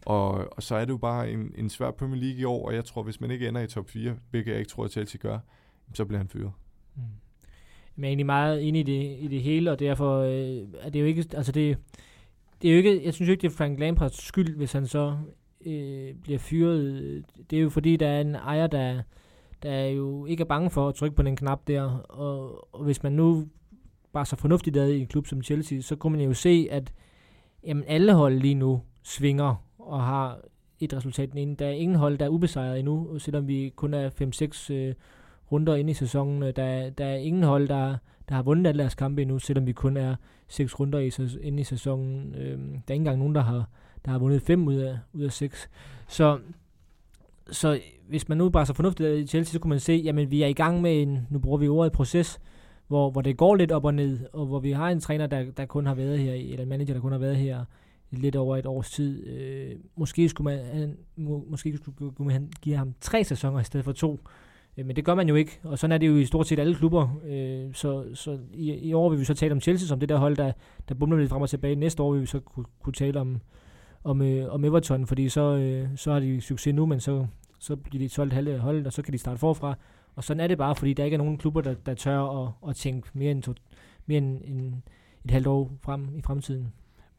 [0.07, 2.75] Og, og så er det jo bare en, en svær Premier League i år, og
[2.75, 5.19] jeg tror, hvis man ikke ender i top 4, hvilket jeg ikke tror, at Chelsea
[5.23, 5.39] gør,
[5.95, 6.53] så bliver han fyret.
[6.97, 7.03] Mm.
[7.97, 11.01] Jeg er egentlig meget inde i det, i det hele, og derfor øh, er det
[11.01, 11.79] jo ikke, altså det,
[12.65, 14.87] det er jo ikke, jeg synes jo ikke, det er Frank Lampards skyld, hvis han
[14.87, 15.17] så
[15.67, 17.25] øh, bliver fyret.
[17.51, 19.03] Det er jo fordi, der er en ejer, der,
[19.62, 23.03] der jo ikke er bange for at trykke på den knap der, og, og hvis
[23.03, 23.49] man nu
[24.12, 26.93] bare så fornuftigt er i en klub som Chelsea, så kunne man jo se, at
[27.65, 30.41] jamen, alle hold lige nu svinger og har
[30.81, 31.57] et resultat inden.
[31.57, 34.11] Der er ingen hold, der er ubesejret endnu, selvom vi kun er
[34.71, 34.95] 5-6 øh,
[35.53, 36.43] runder inde i sæsonen.
[36.43, 37.97] Der, der er ingen hold, der,
[38.29, 40.16] der har vundet alle deres kampe endnu, selvom vi kun er
[40.49, 41.11] seks runder i,
[41.43, 42.35] inde i sæsonen.
[42.35, 43.68] Øh, der er ikke engang nogen, der har,
[44.05, 45.70] der har vundet 5 ud af, ud af seks.
[46.09, 46.39] Så,
[47.51, 50.43] så hvis man nu bare så fornuftigt i Chelsea, så kunne man se, jamen vi
[50.43, 52.41] er i gang med en, nu bruger vi ordet proces,
[52.89, 55.45] hvor, hvor det går lidt op og ned, og hvor vi har en træner, der,
[55.57, 57.64] der kun har været her, eller en manager, der kun har været her
[58.11, 59.27] lidt over et års tid.
[59.27, 63.85] Øh, måske skulle man, han, må, måske skulle man give ham tre sæsoner i stedet
[63.85, 64.12] for to.
[64.12, 64.18] Øh,
[64.79, 66.59] Øh, men det gør man jo ikke, og sådan er det jo i stort set
[66.59, 67.20] alle klubber.
[67.27, 70.16] Øh, så så i, i år vil vi så tale om Chelsea som det der
[70.16, 70.53] hold, der,
[70.89, 71.75] der bumler lidt frem og tilbage.
[71.75, 73.41] Næste år vil vi så kunne, kunne tale om,
[74.05, 77.27] om, øh, om Everton, fordi så, øh, så har de succes nu, men så,
[77.59, 79.75] så bliver de solgt halve hold, og så kan de starte forfra.
[80.16, 82.53] Og sådan er det bare, fordi der ikke er nogen klubber, der, der tør at,
[82.68, 83.55] at tænke mere end, to,
[84.07, 84.75] mere end, end
[85.25, 86.72] et halvt år frem i fremtiden.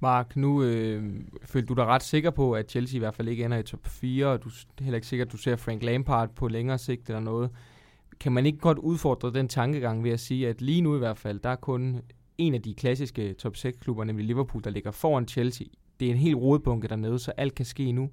[0.05, 1.13] Mark, nu øh,
[1.45, 3.87] følte du dig ret sikker på, at Chelsea i hvert fald ikke ender i top
[3.87, 7.09] 4, og du er heller ikke sikker, at du ser Frank Lampard på længere sigt
[7.09, 7.49] eller noget.
[8.19, 11.17] Kan man ikke godt udfordre den tankegang ved at sige, at lige nu i hvert
[11.17, 12.01] fald, der er kun
[12.37, 15.67] en af de klassiske top 6 klubber, nemlig Liverpool, der ligger foran Chelsea.
[15.99, 18.09] Det er en helt rodebunke dernede, så alt kan ske nu.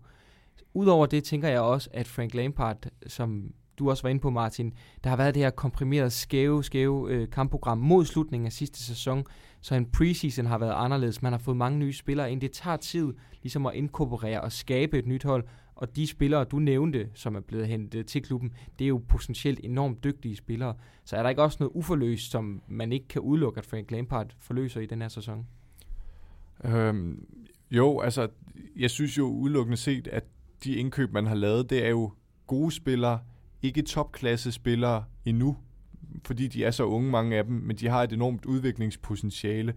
[0.74, 4.72] Udover det tænker jeg også, at Frank Lampard, som du også var inde på, Martin,
[5.04, 9.24] der har været det her komprimeret skæve, skæve øh, kampprogram mod slutningen af sidste sæson,
[9.62, 11.22] så en preseason har været anderledes.
[11.22, 12.40] Man har fået mange nye spillere ind.
[12.40, 15.44] Det tager tid ligesom at inkorporere og skabe et nyt hold.
[15.74, 19.60] Og de spillere, du nævnte, som er blevet hentet til klubben, det er jo potentielt
[19.64, 20.74] enormt dygtige spillere.
[21.04, 24.30] Så er der ikke også noget uforløst, som man ikke kan udelukke, at Frank Lampard
[24.38, 25.46] forløser i den her sæson?
[26.64, 27.26] Øhm,
[27.70, 28.28] jo, altså,
[28.76, 30.24] jeg synes jo udelukkende set, at
[30.64, 32.12] de indkøb, man har lavet, det er jo
[32.46, 33.20] gode spillere,
[33.62, 35.56] ikke topklasse spillere endnu,
[36.24, 39.74] fordi de er så unge, mange af dem, men de har et enormt udviklingspotentiale.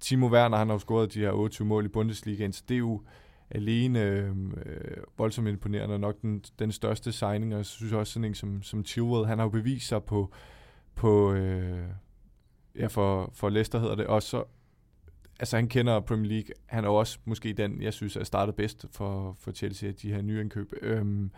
[0.00, 2.78] Timo Werner, han har jo scoret de her 28 mål i Bundesligaen, så det er
[2.78, 3.02] jo
[3.50, 8.12] alene øhm, øh, voldsomt imponerende, og nok den, den største signing, og jeg synes også
[8.12, 10.32] sådan en som, som Chilwell, han har jo bevist sig på,
[10.94, 11.88] på øh,
[12.76, 14.44] ja, for, for Leicester hedder det, og så,
[15.40, 18.86] altså han kender Premier League, han er også måske den, jeg synes er startet bedst
[18.92, 20.72] for, for Chelsea, de her nye indkøb.
[20.82, 21.30] Øh,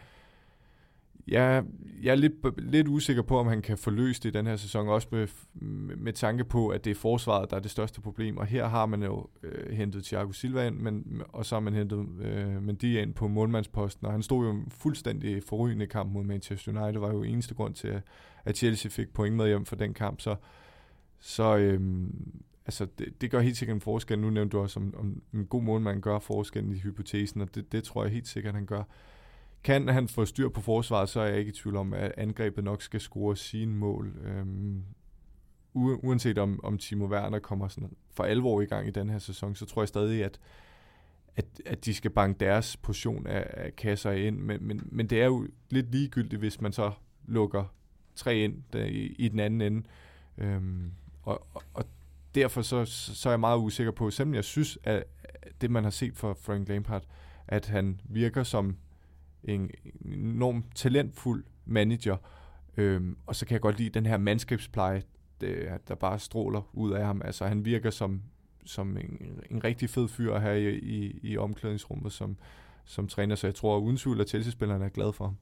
[1.29, 1.65] jeg,
[2.03, 4.89] jeg er lidt, lidt usikker på, om han kan forløse det i den her sæson,
[4.89, 5.29] også med,
[5.97, 8.37] med tanke på, at det er forsvaret, der er det største problem.
[8.37, 11.75] Og her har man jo øh, hentet Thiago Silva ind, men, og så har man
[11.75, 16.83] hentet øh, Mendy ind på målmandsposten, og han stod jo fuldstændig forrygende kamp mod Manchester
[16.83, 18.03] United, var jo eneste grund til,
[18.45, 20.21] at Chelsea fik point med hjem for den kamp.
[20.21, 20.37] Så,
[21.21, 21.81] så øh,
[22.67, 24.19] altså det, det gør helt sikkert en forskel.
[24.19, 27.73] Nu nævnte du også, om, om en god målmand gør forskellen i hypotesen, og det,
[27.73, 28.83] det tror jeg helt sikkert, han gør.
[29.65, 32.65] Kan han få styr på forsvaret, så er jeg ikke i tvivl om, at angrebet
[32.65, 34.17] nok skal score sine mål.
[34.25, 34.85] Øhm,
[35.75, 39.55] uanset om, om Timo Werner kommer sådan for alvor i gang i den her sæson,
[39.55, 40.41] så tror jeg stadig, at,
[41.37, 44.39] at, at de skal banke deres portion af, af kasser ind.
[44.39, 46.93] Men, men, men det er jo lidt ligegyldigt, hvis man så
[47.27, 47.75] lukker
[48.15, 49.87] tre ind der, i, i den anden ende.
[50.39, 50.93] Øhm,
[51.23, 51.85] og, og, og
[52.35, 55.05] derfor så, så er jeg meget usikker på, selvom jeg synes, at
[55.61, 57.05] det man har set for Frank Lampard,
[57.49, 58.77] at han virker som
[59.45, 59.71] en
[60.05, 62.17] enorm talentfuld manager.
[62.77, 65.03] Øhm, og så kan jeg godt lide den her mandskabspleje,
[65.41, 67.23] der, der bare stråler ud af ham.
[67.25, 68.23] Altså han virker som,
[68.65, 72.37] som en, en rigtig fed fyr her i, i, i omklædningsrummet som,
[72.85, 75.37] som træner, så jeg tror uden tvivl, at Chelsea-spillerne er glade for ham.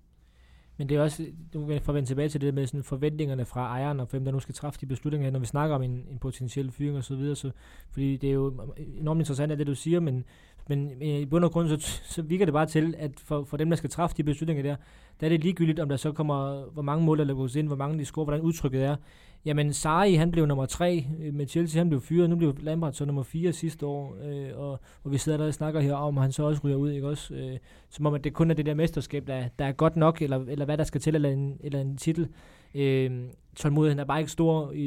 [0.78, 4.00] Men det er også, nu vil jeg tilbage til det med sådan forventningerne fra ejeren,
[4.00, 6.70] og hvem der nu skal træffe de beslutninger, når vi snakker om en, en potentiel
[6.70, 7.50] fyring og så videre, så,
[7.90, 8.54] fordi det er jo
[9.00, 10.24] enormt interessant, at det du siger, men
[10.68, 13.70] men i bund og grund, så, så virker det bare til, at for, for dem,
[13.70, 14.76] der skal træffe de beslutninger der,
[15.20, 17.76] der er det ligegyldigt, om der så kommer, hvor mange mål der lukkes ind, hvor
[17.76, 18.96] mange de scorer, hvordan udtrykket er.
[19.44, 22.92] Jamen, Sarri, han blev nummer tre øh, med Chelsea, han blev fyret, nu blev Lampard
[22.92, 26.18] så nummer fire sidste år, øh, og, og vi sidder der og snakker her om,
[26.18, 27.34] at han så også ryger ud, ikke også?
[27.34, 27.58] Øh,
[27.88, 30.44] som om, at det kun er det der mesterskab, der, der er godt nok, eller,
[30.48, 32.28] eller hvad der skal til, eller en, eller en titel.
[32.74, 33.10] Øh,
[33.56, 34.86] tålmodigheden er bare ikke stor i,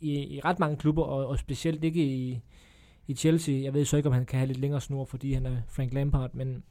[0.00, 2.40] i, i ret mange klubber, og, og specielt ikke i,
[3.06, 3.62] i Chelsea.
[3.62, 5.92] Jeg ved så ikke, om han kan have lidt længere snor, fordi han er Frank
[5.92, 6.62] Lampard, men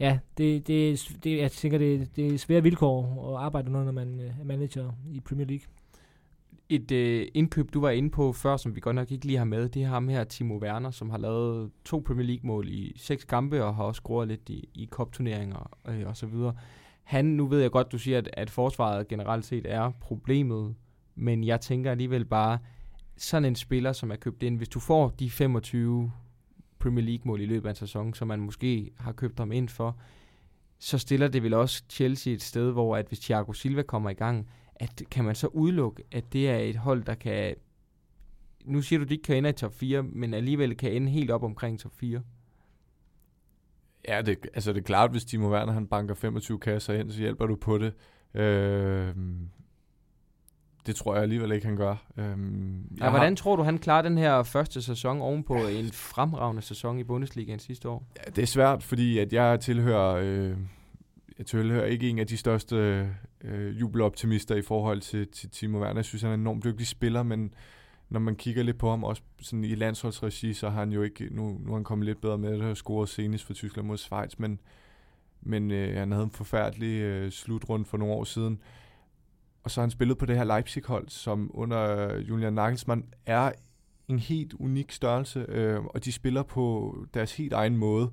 [0.00, 3.92] ja, det, det, det, jeg tænker, det, det er svære vilkår at arbejde under, når
[3.92, 5.66] man øh, er manager i Premier League.
[6.74, 9.44] Et øh, indkøb, du var inde på før, som vi godt nok ikke lige har
[9.44, 13.24] med, det er ham her, Timo Werner, som har lavet to Premier League-mål i seks
[13.24, 16.54] kampe, og har også scoret lidt i, i cup-turneringer øh, og så videre.
[17.02, 20.74] Han, nu ved jeg godt, du siger, at, at forsvaret generelt set er problemet,
[21.14, 22.58] men jeg tænker alligevel bare,
[23.16, 26.12] sådan en spiller, som er købt ind, hvis du får de 25
[26.78, 29.96] Premier League-mål i løbet af en sæson, som man måske har købt ham ind for,
[30.78, 34.14] så stiller det vel også Chelsea et sted, hvor at hvis Thiago Silva kommer i
[34.14, 37.54] gang, at kan man så udelukke, at det er et hold, der kan...
[38.64, 41.10] Nu siger du, at de ikke kan ende i top 4, men alligevel kan ende
[41.10, 42.22] helt op omkring top 4.
[44.08, 47.18] Ja, det, altså det er klart, hvis Timo Werner han banker 25 kasser ind, så
[47.18, 47.92] hjælper du på det.
[48.34, 49.14] Øh,
[50.86, 51.96] det tror jeg alligevel ikke, han gør.
[52.16, 53.36] Øhm, ja, hvordan har...
[53.36, 57.88] tror du, han klarer den her første sæson ovenpå en fremragende sæson i Bundesligaen sidste
[57.88, 58.06] år?
[58.16, 60.56] Ja, det er svært, fordi at jeg tilhører, øh,
[61.38, 63.08] jeg tilhører ikke en af de største
[63.44, 65.94] øh, jubeloptimister i forhold til, til Timo Werner.
[65.94, 67.54] Jeg synes, han er en enormt dygtig spiller, men
[68.08, 71.28] når man kigger lidt på ham, også sådan i landsholdsregi, så har han jo ikke,
[71.30, 73.96] nu, nu er han kommet lidt bedre med, at have scoret senest for Tyskland mod
[73.96, 74.60] Schweiz, men,
[75.40, 78.60] men øh, han havde en forfærdelig øh, slutrunde for nogle år siden.
[79.62, 83.52] Og så har han spillet på det her Leipzig-hold, som under øh, Julian Nagelsmann er
[84.08, 88.10] en helt unik størrelse, øh, og de spiller på deres helt egen måde.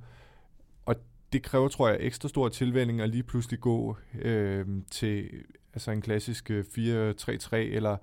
[0.85, 0.95] Og
[1.33, 5.29] det kræver, tror jeg, ekstra stor tilvænning at lige pludselig gå øh, til
[5.73, 7.97] altså en klassisk øh, 4-3-3, eller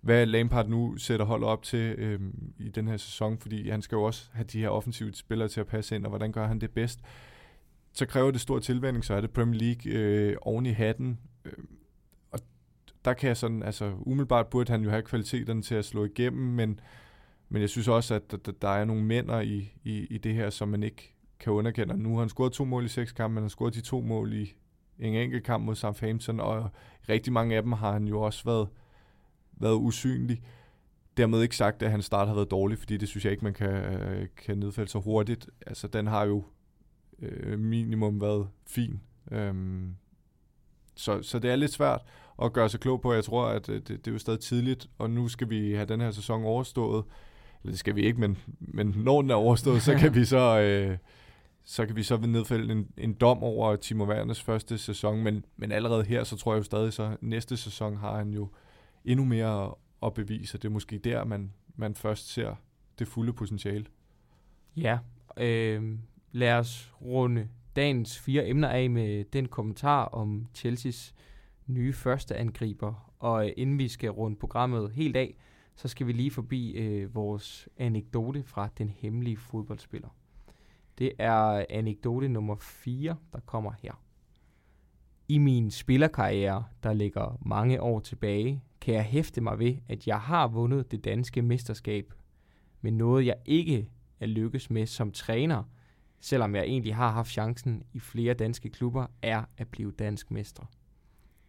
[0.00, 2.20] hvad Lampard nu sætter hold op til øh,
[2.58, 5.60] i den her sæson, fordi han skal jo også have de her offensive spillere til
[5.60, 7.00] at passe ind, og hvordan gør han det bedst?
[7.92, 11.52] Så kræver det stor tilvænning, så er det Premier League øh, oven i hatten, øh,
[13.04, 16.42] der kan jeg sådan, altså umiddelbart burde han jo have kvaliteterne til at slå igennem,
[16.42, 16.80] men,
[17.48, 20.50] men jeg synes også, at der, der er nogle mænder i, i, i det her,
[20.50, 21.96] som man ikke kan underkende.
[21.96, 24.00] Nu har han scoret to mål i seks kampe, men han har scoret de to
[24.00, 24.54] mål i
[24.98, 26.70] en enkelt kamp mod Southampton, og
[27.08, 28.68] rigtig mange af dem har han jo også været,
[29.52, 30.42] været usynlig.
[31.16, 33.54] Dermed ikke sagt, at hans start har været dårlig, fordi det synes jeg ikke, man
[33.54, 35.50] kan, kan nedfælde så hurtigt.
[35.66, 36.44] Altså, den har jo
[37.18, 39.00] øh, minimum været fin.
[39.30, 39.96] Øhm,
[40.94, 42.00] så, så det er lidt svært
[42.42, 43.12] at gøre sig klog på.
[43.12, 45.86] Jeg tror, at øh, det, det er jo stadig tidligt, og nu skal vi have
[45.86, 47.04] den her sæson overstået.
[47.62, 50.60] Eller det skal vi ikke, men, men når den er overstået, så kan vi så...
[50.60, 50.98] Øh,
[51.64, 55.72] så kan vi så nedfælde en, en dom over Timo Werners første sæson, men, men
[55.72, 58.48] allerede her, så tror jeg jo stadig, så næste sæson har han jo
[59.04, 62.54] endnu mere at bevise, det er måske der, man, man først ser
[62.98, 63.86] det fulde potentiale.
[64.76, 64.98] Ja,
[65.36, 65.98] øh,
[66.32, 71.14] lad os runde dagens fire emner af med den kommentar om Chelseas
[71.66, 73.12] nye første angriber.
[73.18, 75.36] Og øh, inden vi skal runde programmet helt af,
[75.76, 80.08] så skal vi lige forbi øh, vores anekdote fra den hemmelige fodboldspiller.
[80.98, 84.02] Det er anekdote nummer 4, der kommer her.
[85.28, 90.20] I min spillerkarriere, der ligger mange år tilbage, kan jeg hæfte mig ved, at jeg
[90.20, 92.12] har vundet det danske mesterskab.
[92.80, 93.88] Men noget jeg ikke
[94.20, 95.62] er lykkes med som træner,
[96.20, 100.62] selvom jeg egentlig har haft chancen i flere danske klubber, er at blive dansk mester.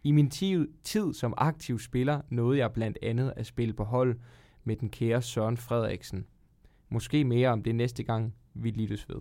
[0.04, 4.18] I min tid, som aktiv spiller nåede jeg blandt andet at spille på hold
[4.64, 6.26] med den kære Søren Frederiksen.
[6.88, 9.20] Måske mere om det næste gang, vi lyttes ved.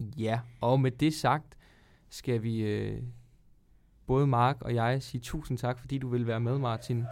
[0.00, 1.56] Ja, og med det sagt,
[2.10, 3.02] skal vi øh,
[4.06, 7.04] både Mark og jeg sige tusind tak, fordi du vil være med, Martin.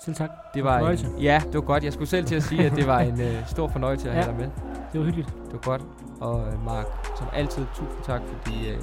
[0.00, 0.30] Selv tak.
[0.54, 1.84] Det var en, ja, det var godt.
[1.84, 4.22] Jeg skulle selv til at sige, at det var en øh, stor fornøjelse at ja,
[4.22, 4.50] have dig med.
[4.92, 5.28] det var hyggeligt.
[5.28, 5.82] Det var godt.
[6.20, 6.86] Og øh, Mark,
[7.18, 8.78] som altid, tusind tak, fordi øh,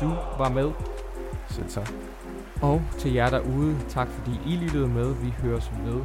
[0.00, 0.72] du var med.
[1.48, 1.90] Selv tak.
[2.62, 5.14] Og til jer derude, tak fordi I lyttede med.
[5.14, 6.04] Vi høres ved